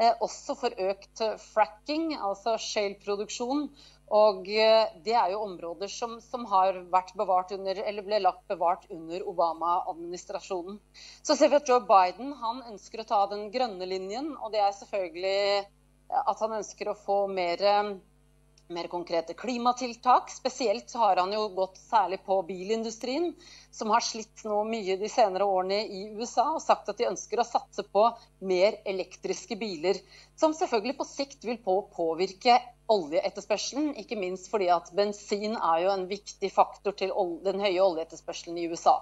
Eh, 0.00 0.12
också 0.20 0.54
för 0.54 0.74
ökt 0.76 1.20
fracking, 1.54 2.14
alltså 2.14 2.56
shale-produktion, 2.58 3.68
Og 4.08 4.48
eh, 4.48 4.86
det 5.04 5.12
är 5.12 5.28
ju 5.28 5.34
områden 5.34 5.88
som, 5.88 6.20
som 6.20 6.44
har 6.44 6.74
vært 6.92 7.14
bevart 7.14 7.52
under, 7.52 7.76
eller 7.76 8.02
ble 8.02 8.18
lagt 8.20 8.48
bevart 8.48 8.84
under 8.90 9.28
Obama-administrationen. 9.28 10.78
Så 11.22 11.36
ser 11.36 11.48
vi 11.48 11.56
att 11.56 11.68
Joe 11.68 11.80
Biden 11.80 12.32
han 12.32 12.62
ønsker 12.62 13.00
å 13.00 13.08
ta 13.08 13.26
den 13.26 13.50
grønne 13.50 13.86
linjen, 13.86 14.36
och 14.36 14.52
det 14.52 14.58
är 14.58 14.72
selvfølgelig 14.72 15.64
att 16.08 16.40
han 16.40 16.52
önskar 16.52 16.88
å 16.88 16.94
få 16.94 17.26
mer 17.26 17.64
mer 18.68 18.86
konkreta 18.88 19.34
klimatiltak. 19.34 20.30
Spesielt 20.30 20.90
så 20.90 20.98
har 20.98 21.16
han 21.16 21.32
ju 21.32 21.48
gått 21.48 21.76
särskilt 21.76 22.26
på 22.26 22.42
bilindustrin, 22.42 23.34
som 23.70 23.90
har 23.90 24.00
slitt 24.00 24.44
nå 24.44 24.64
mye 24.64 24.96
de 24.96 25.08
senare 25.08 25.44
åren 25.44 25.70
i 25.72 26.04
USA, 26.16 26.54
och 26.54 26.62
sagt 26.62 26.88
att 26.88 26.98
de 26.98 27.06
önskar 27.06 27.40
å 27.40 27.44
satse 27.44 27.82
på 27.82 28.06
mer 28.38 28.76
elektriska 28.84 29.56
bilar, 29.56 30.00
som 30.36 30.54
selvfølgelig 30.54 30.96
på 30.98 31.04
sikt 31.04 31.44
vil 31.44 31.58
på 31.58 31.82
påvirke 31.96 32.60
oljeetterspørselen, 32.86 33.94
ikke 34.00 34.18
minst 34.20 34.50
fordi 34.52 34.68
at 34.72 34.90
bensin 34.92 35.56
är 35.56 35.78
ju 35.78 35.90
en 35.90 36.06
viktig 36.08 36.52
faktor 36.52 36.92
till 36.92 37.12
den 37.44 37.60
höga 37.60 37.84
oljeetterspørselen 37.84 38.58
i 38.58 38.66
USA. 38.68 38.98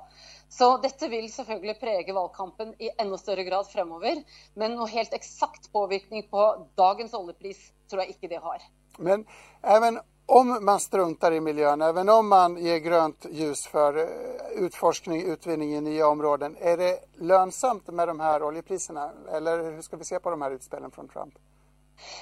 Så 0.49 0.77
detta 0.79 1.09
vill 1.09 1.33
selvfølgelig 1.33 1.81
prege 1.81 2.13
valgkampen 2.13 2.75
i 2.79 2.91
ännu 2.99 3.19
större 3.19 3.45
grad 3.45 3.67
fremover, 3.67 4.23
men 4.55 4.77
noe 4.77 4.91
helt 4.93 5.15
exakt 5.17 5.73
påvirkning 5.73 6.29
på 6.31 6.45
dagens 6.77 7.15
oljepris 7.15 7.73
tror 7.91 8.03
jag 8.03 8.09
inte 8.09 8.29
det 8.29 8.43
har. 8.45 8.63
Men 8.99 9.27
även 9.63 10.01
om 10.27 10.65
man 10.65 10.81
struntar 10.81 11.33
i 11.33 11.41
miljön, 11.41 11.83
även 11.83 12.09
om 12.09 12.29
man 12.29 12.57
ger 12.57 12.79
grönt 12.79 13.27
ljus 13.31 13.67
för 13.67 13.97
eh, 13.97 14.65
utforskning, 14.65 15.23
utvinning 15.23 15.75
i 15.75 15.81
nya 15.81 16.09
områden, 16.09 16.57
är 16.61 16.77
det 16.77 16.99
lönsamt 17.19 17.87
med 17.87 18.09
de 18.09 18.21
här 18.21 18.43
oljepriserna? 18.43 19.11
Eller 19.33 19.71
hur 19.71 19.83
ska 19.83 19.97
vi 19.97 20.05
se 20.05 20.21
på 20.21 20.31
de 20.31 20.43
här 20.43 20.51
utspelen 20.51 20.91
från 20.91 21.09
Trump? 21.09 21.35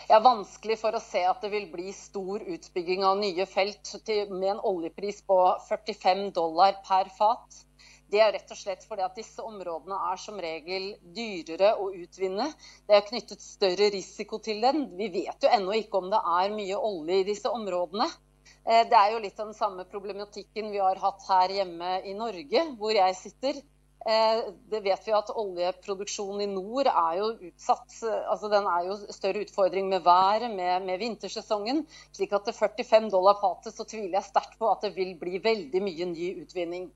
Jag 0.08 0.16
är 0.16 0.20
vanskligt 0.20 0.80
för 0.80 0.92
att 0.92 1.02
se 1.02 1.24
att 1.24 1.40
det 1.40 1.48
vill 1.48 1.72
bli 1.72 1.92
stor 1.92 2.42
utbygging 2.42 3.04
av 3.04 3.18
nya 3.18 3.46
fält 3.46 3.94
med 4.30 4.50
en 4.50 4.60
oljepris 4.60 5.22
på 5.22 5.58
45 5.68 6.30
dollar 6.30 6.72
per 6.72 7.04
fat. 7.04 7.66
Det 8.10 8.18
er 8.18 8.32
rett 8.34 8.50
og 8.50 8.58
slett 8.58 8.82
fordi 8.88 9.04
at 9.06 9.18
disse 9.18 9.42
områdene 9.46 9.96
er 10.10 10.18
som 10.18 10.38
regel 10.42 10.88
dyrere 11.14 11.76
å 11.78 11.90
utvinne. 11.94 12.48
Det 12.88 12.96
er 12.96 13.06
knyttet 13.06 13.44
større 13.44 13.90
risiko 13.94 14.40
til 14.42 14.58
den. 14.64 14.88
Vi 14.98 15.10
vet 15.14 15.46
jo 15.46 15.52
ennå 15.52 15.76
ikke 15.78 16.00
om 16.00 16.10
det 16.10 16.18
er 16.18 16.56
mye 16.56 16.80
olje 16.90 17.20
i 17.20 17.28
disse 17.28 17.52
områdene. 17.54 18.08
Eh, 18.66 18.82
det 18.90 18.98
er 18.98 19.12
jo 19.14 19.22
litt 19.22 19.38
av 19.38 19.52
den 19.52 19.58
samme 19.58 19.86
problematikken 19.88 20.72
vi 20.74 20.82
har 20.82 20.98
hatt 21.00 21.22
her 21.28 21.54
hjemme 21.60 22.00
i 22.02 22.16
Norge, 22.18 22.64
hvor 22.80 22.96
jeg 22.96 23.18
sitter. 23.20 23.62
Eh, 24.08 24.38
det 24.72 24.80
vet 24.80 25.02
vi 25.04 25.12
at 25.12 25.28
oljeproduksjonen 25.36 26.40
i 26.46 26.48
nord 26.48 26.88
er 26.88 27.18
jo 27.18 27.26
utsatt 27.50 27.98
altså 28.32 28.48
Den 28.48 28.64
er 28.64 28.86
jo 28.86 28.94
større 29.12 29.42
utfordring 29.44 29.90
med 29.92 30.00
været, 30.06 30.48
med, 30.54 30.86
med 30.86 31.02
vintersesongen. 31.02 31.84
slik 32.12 32.32
at 32.32 32.48
til 32.48 32.56
45 32.56 33.10
dollar 33.12 33.36
fatet 33.42 33.76
så 33.76 33.84
tviler 33.84 34.16
jeg 34.16 34.30
sterkt 34.30 34.56
på 34.58 34.70
at 34.70 34.86
det 34.86 34.94
vil 34.96 35.12
bli 35.20 35.42
veldig 35.44 35.82
mye 35.84 36.08
ny 36.14 36.30
utvinning. 36.42 36.88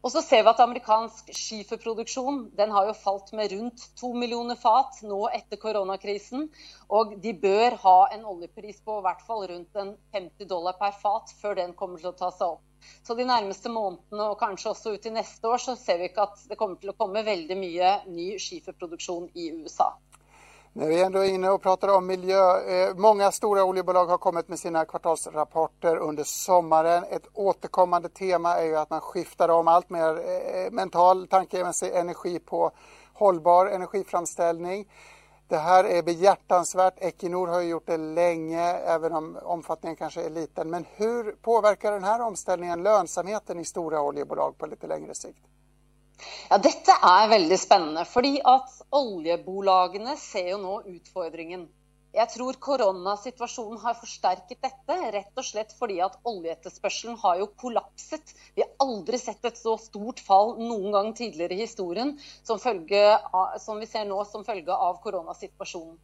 Och 0.00 0.12
så 0.12 0.22
ser 0.22 0.42
vi 0.42 0.48
att 0.48 0.60
amerikansk 0.60 1.34
skiferproduksjon 1.34 2.50
den 2.56 2.70
har 2.70 2.86
ju 2.86 2.94
fallit 2.94 3.32
med 3.32 3.52
runt 3.52 3.96
2 4.00 4.14
miljoner 4.14 4.54
fat 4.54 5.02
nu 5.02 5.28
efter 5.32 5.56
coronakrisen. 5.56 6.48
Och 6.86 7.18
de 7.18 7.32
bör 7.32 7.70
ha 7.70 8.08
en 8.08 8.24
oljepris 8.24 8.80
på 8.84 8.98
i 8.98 9.02
hvert 9.02 9.26
fall 9.26 9.46
runt 9.48 9.76
en 9.76 9.96
50 10.12 10.44
dollar 10.44 10.72
per 10.72 10.90
fat 10.90 11.30
för 11.40 11.54
den 11.54 11.72
kommer 11.72 12.08
att 12.08 12.18
ta 12.18 12.30
seg 12.30 12.48
upp. 12.48 12.65
Så 13.02 13.14
de 13.14 13.24
närmaste 13.24 13.68
månaderna 13.68 14.30
och 14.30 14.40
kanske 14.40 14.68
också 14.68 14.90
ut 14.90 15.06
i 15.06 15.10
nästa 15.10 15.48
år 15.48 15.58
så 15.58 15.76
ser 15.76 15.98
vi 15.98 16.08
inte 16.08 16.22
att 16.22 16.48
det 16.48 16.56
kommer 16.56 16.88
att 16.88 16.98
komma 16.98 17.22
väldigt 17.22 17.58
mycket 17.58 18.06
ny 18.06 18.38
skiferproduktion 18.38 19.28
i 19.34 19.48
USA. 19.48 19.98
När 20.72 20.88
vi 20.88 21.02
ändå 21.02 21.18
är 21.18 21.28
inne 21.28 21.50
och 21.50 21.62
pratar 21.62 21.88
om 21.88 22.06
miljö, 22.06 22.60
eh, 22.60 22.94
många 22.94 23.32
stora 23.32 23.64
oljebolag 23.64 24.06
har 24.06 24.18
kommit 24.18 24.48
med 24.48 24.58
sina 24.58 24.84
kvartalsrapporter 24.84 25.96
under 25.96 26.24
sommaren. 26.24 27.04
Ett 27.10 27.26
återkommande 27.32 28.08
tema 28.08 28.54
är 28.54 28.64
ju 28.64 28.76
att 28.76 28.90
man 28.90 29.00
skiftar 29.00 29.48
om 29.48 29.68
allt 29.68 29.90
mer 29.90 30.08
eh, 30.08 30.70
mental 30.70 31.26
tankemässig 31.26 31.90
energi 31.94 32.38
på 32.38 32.70
hållbar 33.12 33.66
energiframställning. 33.66 34.86
Det 35.48 35.56
här 35.56 35.84
är 35.84 36.02
behjärtansvärt. 36.02 36.94
Equinor 36.98 37.46
har 37.46 37.60
gjort 37.60 37.86
det 37.86 37.96
länge, 37.96 38.62
även 38.62 39.12
om 39.12 39.38
omfattningen 39.42 39.96
kanske 39.96 40.22
är 40.22 40.30
liten. 40.30 40.70
Men 40.70 40.84
hur 40.96 41.32
påverkar 41.32 41.92
den 41.92 42.04
här 42.04 42.20
omställningen 42.20 42.82
lönsamheten 42.82 43.60
i 43.60 43.64
stora 43.64 44.02
oljebolag 44.02 44.58
på 44.58 44.66
lite 44.66 44.86
längre 44.86 45.14
sikt? 45.14 45.44
Ja, 46.50 46.58
dette 46.58 46.90
er 47.02 47.28
veldig 47.28 47.60
spennende, 47.60 48.04
fordi 48.04 48.40
at 48.44 48.82
Oljebolagen 48.90 50.16
ser 50.16 50.48
jo 50.48 50.58
nå 50.58 50.82
utfordringen. 50.82 51.68
Jeg 52.16 52.30
tror 52.32 52.56
koronasituasjonen 52.64 53.80
har 53.82 53.96
forsterket 53.98 54.62
dette, 54.64 54.96
rett 55.12 55.36
og 55.36 55.44
slett 55.44 55.74
fordi 55.76 55.98
at 56.00 56.16
oljeetterspørselen 56.24 57.18
har 57.20 57.42
jo 57.42 57.50
kollapset. 57.60 58.32
Vi 58.56 58.64
har 58.64 58.72
aldri 58.80 59.20
sett 59.20 59.44
et 59.44 59.60
så 59.60 59.74
stort 59.82 60.22
fall 60.24 60.54
noen 60.62 60.94
gang 60.94 61.12
tidligere 61.18 61.58
i 61.58 61.66
historien 61.66 62.14
som, 62.40 62.56
av, 62.56 63.58
som 63.60 63.82
vi 63.82 63.90
ser 63.90 64.08
nå 64.08 64.22
som 64.30 64.46
følge 64.48 64.72
av 64.88 64.96
koronasituasjonen. 65.04 65.98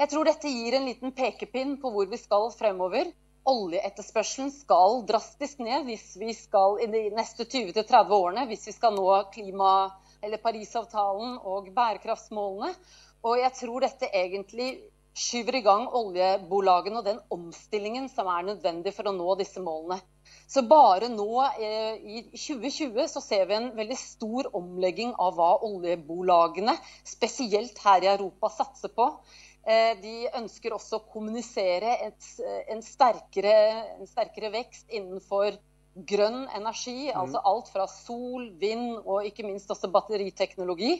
Jeg 0.00 0.12
tror 0.14 0.30
dette 0.30 0.52
gir 0.56 0.78
en 0.78 0.88
liten 0.88 1.12
pekepinn 1.12 1.76
på 1.82 1.92
hvor 1.92 2.08
vi 2.08 2.20
skal 2.22 2.48
fremover 2.56 3.12
oljeetterspørselen 3.48 4.50
skal 4.52 5.02
drastisk 5.08 5.60
ned 5.64 5.86
hvis 5.88 6.10
vi 6.20 6.34
skal 6.36 6.80
i 6.84 6.88
de 6.92 7.06
neste 7.16 7.46
20-30 7.48 8.12
årene 8.16 8.44
hvis 8.50 8.66
vi 8.68 8.74
skal 8.76 8.96
nå 8.96 9.08
klima, 9.34 9.72
eller 10.24 10.40
Parisavtalen 10.42 11.38
og 11.46 11.70
bærekraftsmålene. 11.76 12.72
Og 13.26 13.40
jeg 13.40 13.52
tror 13.58 13.82
dette 13.82 14.08
egentlig 14.14 14.68
skyver 15.18 15.58
i 15.58 15.64
gang 15.66 15.88
oljebolagene 15.98 17.00
og 17.00 17.08
den 17.08 17.18
omstillingen 17.34 18.06
som 18.12 18.30
er 18.30 18.46
nødvendig 18.52 18.94
for 18.96 19.10
å 19.10 19.14
nå 19.16 19.34
disse 19.40 19.62
målene. 19.62 19.98
Så 20.48 20.62
bare 20.68 21.08
nå 21.12 21.28
eh, 21.60 21.98
i 21.98 22.22
2020 22.30 23.08
så 23.12 23.22
ser 23.24 23.48
vi 23.48 23.56
en 23.56 23.70
veldig 23.76 23.98
stor 23.98 24.50
omlegging 24.56 25.14
av 25.20 25.36
hva 25.36 25.50
oljebolagene, 25.66 26.76
spesielt 27.04 27.80
her 27.84 28.04
i 28.04 28.10
Europa, 28.12 28.52
satser 28.52 28.92
på. 28.94 29.08
Eh, 29.68 29.94
de 30.00 30.28
ønsker 30.38 30.72
også 30.76 31.00
å 31.00 31.06
kommunisere 31.12 31.96
et, 32.06 32.28
eh, 32.44 32.62
en, 32.72 32.84
sterkere, 32.84 33.56
en 33.98 34.08
sterkere 34.08 34.52
vekst 34.54 34.88
innenfor 34.88 35.58
grønn 36.06 36.46
energi, 36.54 37.08
mm. 37.08 37.16
altså 37.20 37.40
alt 37.50 37.70
fra 37.72 37.86
sol, 37.90 38.48
vind 38.60 38.98
og 38.98 39.26
ikke 39.26 39.46
minst 39.46 39.70
også 39.72 39.90
batteriteknologi. 39.92 40.98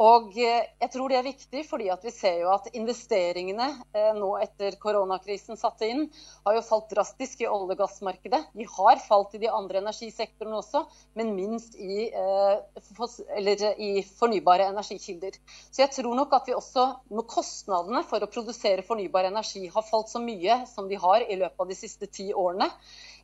Og 0.00 0.32
eh, 0.38 0.66
jeg 0.80 0.92
tror 0.94 1.12
det 1.12 1.18
er 1.20 1.26
viktig, 1.26 1.64
fordi 1.68 1.90
vi 2.02 2.12
ser 2.14 2.40
jo 2.42 2.50
at 2.54 2.70
investeringene 2.74 3.68
eh, 3.94 4.12
nå 4.16 4.32
etter 4.42 4.78
koronakrisen 4.82 5.60
satte 5.60 5.88
inn, 5.90 6.06
har 6.46 6.56
jo 6.56 6.64
falt 6.66 6.90
drastisk 6.94 7.44
i 7.44 7.48
olje- 7.50 7.76
og 7.76 7.82
gassmarkedet. 7.82 8.42
De 8.56 8.66
har 8.76 9.02
falt 9.04 9.36
i 9.36 9.42
de 9.42 9.50
andre 9.52 9.82
energisektorene 9.84 10.58
også, 10.60 10.84
men 11.18 11.34
minst 11.36 11.76
i, 11.78 12.08
eh, 12.08 13.66
i 13.76 13.92
fornybare 14.16 14.70
energikilder. 14.72 15.38
Så 15.70 15.84
jeg 15.84 15.94
tror 15.98 16.16
nok 16.18 16.34
at 16.40 16.50
vi 16.50 16.56
også, 16.56 16.86
når 17.10 17.28
kostnadene 17.30 18.02
for 18.08 18.22
å 18.22 18.30
produsere 18.30 18.86
fornybar 18.86 19.28
energi 19.30 19.66
har 19.70 19.86
falt 19.86 20.10
så 20.10 20.22
mye 20.22 20.62
som 20.70 20.88
de 20.90 20.98
har 21.00 21.24
i 21.26 21.38
løpet 21.38 21.60
av 21.60 21.70
de 21.70 21.78
siste 21.78 22.08
ti 22.10 22.30
årene, 22.32 22.70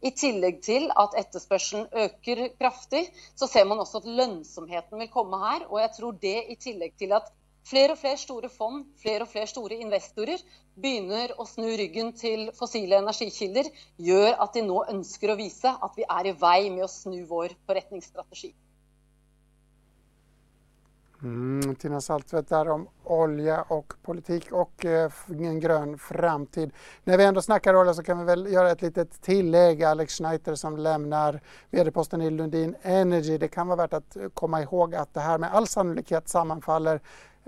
i 0.05 0.13
tillegg 0.13 0.59
til 0.65 0.91
at 1.17 1.25
etterspørselen 1.25 1.87
øker 2.05 2.49
kraftig, 2.61 3.07
så 3.37 3.49
ser 3.49 3.65
man 3.65 3.81
også 3.81 4.03
at 4.03 4.09
lønnsomheten 4.19 5.01
vil 5.01 5.11
komme 5.13 5.39
her. 5.41 5.67
Og 5.71 5.81
jeg 5.81 5.91
tror 5.97 6.17
det 6.23 6.37
i 6.53 6.57
tillegg 6.61 6.97
til 6.99 7.13
at 7.17 7.31
flere 7.67 7.95
og 7.97 7.99
flere 7.99 8.17
store 8.17 8.49
fond, 8.49 8.85
flere 9.03 9.25
og 9.25 9.29
flere 9.29 9.47
store 9.51 9.81
investorer 9.83 10.43
begynner 10.77 11.33
å 11.39 11.47
snu 11.49 11.67
ryggen 11.81 12.13
til 12.19 12.51
fossile 12.59 13.01
energikilder, 13.03 13.73
gjør 13.99 14.37
at 14.45 14.55
de 14.55 14.63
nå 14.67 14.85
ønsker 14.93 15.33
å 15.33 15.41
vise 15.41 15.73
at 15.89 15.99
vi 15.99 16.07
er 16.19 16.31
i 16.31 16.37
vei 16.41 16.71
med 16.71 16.87
å 16.87 16.93
snu 16.93 17.19
vår 17.31 17.57
forretningsstrategi. 17.67 18.53
Mm, 21.27 21.75
Tina 21.75 22.01
Saltvedt 22.01 22.49
där 22.49 22.69
om 22.69 22.89
olja 23.05 23.63
och 23.63 23.95
politik 24.03 24.53
och 24.53 24.85
eh, 24.85 25.11
en 25.29 25.61
grön 25.61 25.99
framtid. 25.99 26.71
När 27.05 27.19
vi 27.19 27.25
ändå 27.25 27.43
snackar 27.43 27.77
olja 27.77 27.95
så 27.95 28.03
kan 28.03 28.19
vi 28.19 28.25
väl 28.25 28.53
göra 28.53 28.71
ett 28.71 28.83
litet 28.83 29.23
tillägg. 29.23 29.83
Alex 29.83 30.15
Schneider 30.15 30.55
som 30.55 30.77
lämnar 30.77 31.41
vd-posten 31.71 32.23
i 32.23 32.31
Lundin 32.31 32.77
Energy. 32.83 33.39
Det 33.39 33.49
kan 33.49 33.67
vara 33.69 33.77
värt 33.77 33.93
att 33.93 34.17
eh, 34.17 34.29
komma 34.29 34.63
ihåg 34.63 34.95
att 34.95 35.15
det 35.15 35.21
här 35.21 35.39
med 35.39 35.55
all 35.55 35.67
sannolikhet 35.67 36.29
sammanfaller 36.29 37.01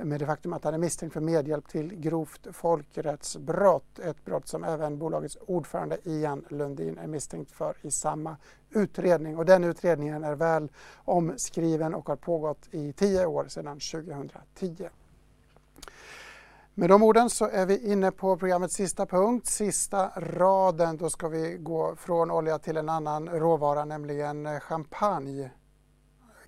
med 0.05 0.21
det 0.21 0.27
faktum 0.27 0.53
att 0.53 0.65
han 0.65 0.75
är 0.75 0.79
misstänkt 0.79 1.13
för 1.13 1.21
medhjälp 1.21 1.69
till 1.69 1.95
grovt 1.95 2.47
folkrättsbrott. 2.53 3.99
Ett 3.99 4.25
brott 4.25 4.49
som 4.49 4.65
även 4.65 4.99
bolagets 4.99 5.39
ordförande 5.47 5.99
Ian 6.05 6.45
Lundin 6.49 6.99
är 6.99 7.07
misstänkt 7.07 7.53
för 7.53 7.77
i 7.83 7.91
samma 7.91 8.37
utredning. 8.71 9.37
Och 9.37 9.45
den 9.45 9.65
utredningen 9.65 10.25
är 10.25 10.35
väl 10.35 10.69
omskriven 10.97 11.95
och 11.95 12.09
har 12.09 12.17
pågått 12.17 12.69
i 12.71 12.93
tio 12.93 13.27
år 13.27 13.45
sedan 13.49 13.81
2010. 13.81 14.89
Med 16.75 16.91
de 16.91 17.03
orden 17.03 17.31
så 17.31 17.49
är 17.49 17.67
vi 17.67 17.93
inne 17.93 18.11
på 18.11 18.37
programmets 18.37 18.75
sista 18.75 19.07
punkt, 19.07 19.47
sista 19.47 20.11
raden. 20.17 20.97
Då 20.97 21.11
ska 21.11 21.29
vi 21.29 21.57
gå 21.61 21.97
från 21.97 22.31
olja 22.31 22.59
till 22.59 22.77
en 22.77 22.89
annan 22.89 23.29
råvara, 23.29 23.85
nämligen 23.85 24.61
champagne 24.61 25.51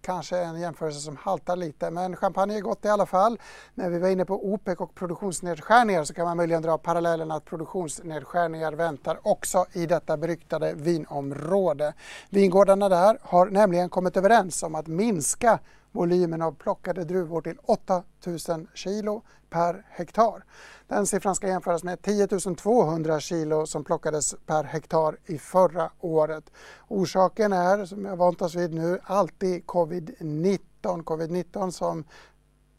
kanske 0.03 0.39
en 0.39 0.61
jämförelse 0.61 1.01
som 1.01 1.17
haltar 1.17 1.57
lite. 1.57 1.91
Men 1.91 2.17
champagne 2.17 2.57
är 2.57 2.61
gott 2.61 2.85
i 2.85 2.89
alla 2.89 3.07
fall. 3.07 3.39
När 3.75 3.91
vi 3.91 3.99
var 3.99 4.09
inne 4.09 4.25
på 4.25 4.53
OPEC 4.53 4.79
och 4.79 4.95
produktionsnedskärningar 4.95 6.05
så 6.05 6.15
kan 6.15 6.25
man 6.25 6.37
möjligen 6.37 6.63
dra 6.63 6.79
parallellen 6.79 7.31
att 7.31 7.45
produktionsnedskärningar 7.45 8.73
väntar 8.73 9.19
också 9.23 9.67
i 9.73 9.87
detta 9.87 10.17
beryktade 10.17 10.73
vinområde. 10.75 11.93
Vingårdarna 12.31 12.89
där 12.89 13.19
har 13.23 13.47
nämligen 13.47 13.89
kommit 13.89 14.17
överens 14.17 14.63
om 14.63 14.75
att 14.75 14.87
minska 14.87 15.59
volymen 15.93 16.43
av 16.43 16.53
plockade 16.53 17.05
druvor 17.05 17.43
till 17.43 17.59
8 17.63 18.03
000 18.27 18.67
kilo 18.75 19.23
per 19.51 19.87
hektar. 19.89 20.45
Den 20.89 21.07
siffran 21.07 21.35
ska 21.35 21.49
jämföras 21.49 21.85
med 21.85 22.03
10 22.03 22.27
200 22.57 23.21
kilo 23.21 23.67
som 23.67 23.85
plockades 23.85 24.35
per 24.47 24.65
hektar 24.65 25.17
i 25.27 25.39
förra 25.39 25.91
året. 26.01 26.51
Orsaken 26.89 27.53
är, 27.53 27.85
som 27.85 28.05
jag 28.05 28.17
vant 28.17 28.43
oss 28.43 28.55
vid 28.55 28.75
nu, 28.75 28.99
alltid 29.05 29.65
covid-19. 29.65 30.59
Covid-19 30.83 31.71
som 31.71 32.05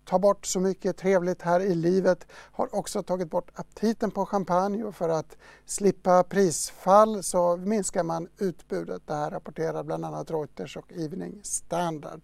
tar 0.06 0.20
bort 0.20 0.46
så 0.46 0.60
mycket 0.60 0.98
trevligt 0.98 1.42
här 1.42 1.60
i 1.60 1.76
livet 1.76 2.28
har 2.32 2.76
också 2.76 3.04
tagit 3.04 3.30
bort 3.30 3.52
aptiten 3.54 4.12
på 4.12 4.26
champagne 4.26 4.84
och 4.84 4.96
för 4.96 5.10
att 5.10 5.38
slippa 5.66 6.24
prisfall 6.24 7.24
så 7.24 7.58
minskar 7.58 8.04
man 8.04 8.28
utbudet. 8.38 9.02
Det 9.08 9.14
här 9.14 9.32
rapporterar 9.32 9.84
bland 9.84 10.06
annat 10.06 10.32
Reuters 10.32 10.78
och 10.78 10.92
Evening 10.92 11.40
Standard. 11.44 12.22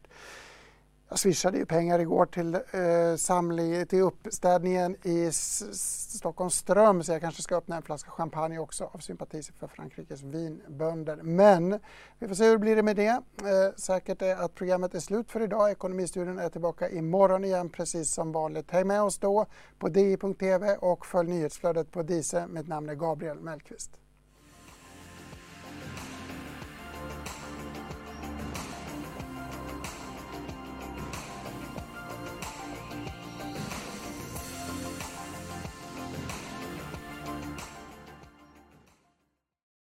Jag 1.09 1.19
swishade 1.19 1.57
ju 1.57 1.65
pengar 1.65 1.99
igår 1.99 2.25
till, 2.25 2.55
eh, 2.55 3.15
samling, 3.17 3.85
till 3.85 4.01
uppstädningen 4.01 4.95
i 5.03 5.31
Stockholms 5.31 6.55
ström 6.55 7.03
så 7.03 7.11
jag 7.11 7.21
kanske 7.21 7.41
ska 7.41 7.55
öppna 7.55 7.75
en 7.75 7.81
flaska 7.81 8.11
champagne 8.11 8.59
också 8.59 8.89
av 8.93 8.99
sympati 8.99 9.43
för 9.43 9.67
Frankrikes 9.67 10.21
vinbönder. 10.21 11.15
Men 11.15 11.79
vi 12.19 12.27
får 12.27 12.35
se 12.35 12.43
hur 12.43 12.51
det 12.51 12.57
blir 12.57 12.81
med 12.81 12.95
det. 12.95 13.07
Eh, 13.07 13.75
säkert 13.77 14.21
är 14.21 14.35
att 14.35 14.55
programmet 14.55 14.95
är 14.95 14.99
slut 14.99 15.31
för 15.31 15.41
idag. 15.41 15.71
Ekonomistudion 15.71 16.39
är 16.39 16.49
tillbaka 16.49 16.89
imorgon 16.89 17.45
igen 17.45 17.69
precis 17.69 18.13
som 18.13 18.31
vanligt. 18.31 18.71
Häng 18.71 18.87
med 18.87 19.01
oss 19.01 19.17
då 19.17 19.45
på 19.79 19.89
di.tv 19.89 20.75
och 20.75 21.05
följ 21.05 21.29
nyhetsflödet 21.29 21.91
på 21.91 22.03
Dise. 22.03 22.47
Mitt 22.47 22.67
namn 22.67 22.89
är 22.89 22.95
Gabriel 22.95 23.39
Mellqvist. 23.39 23.91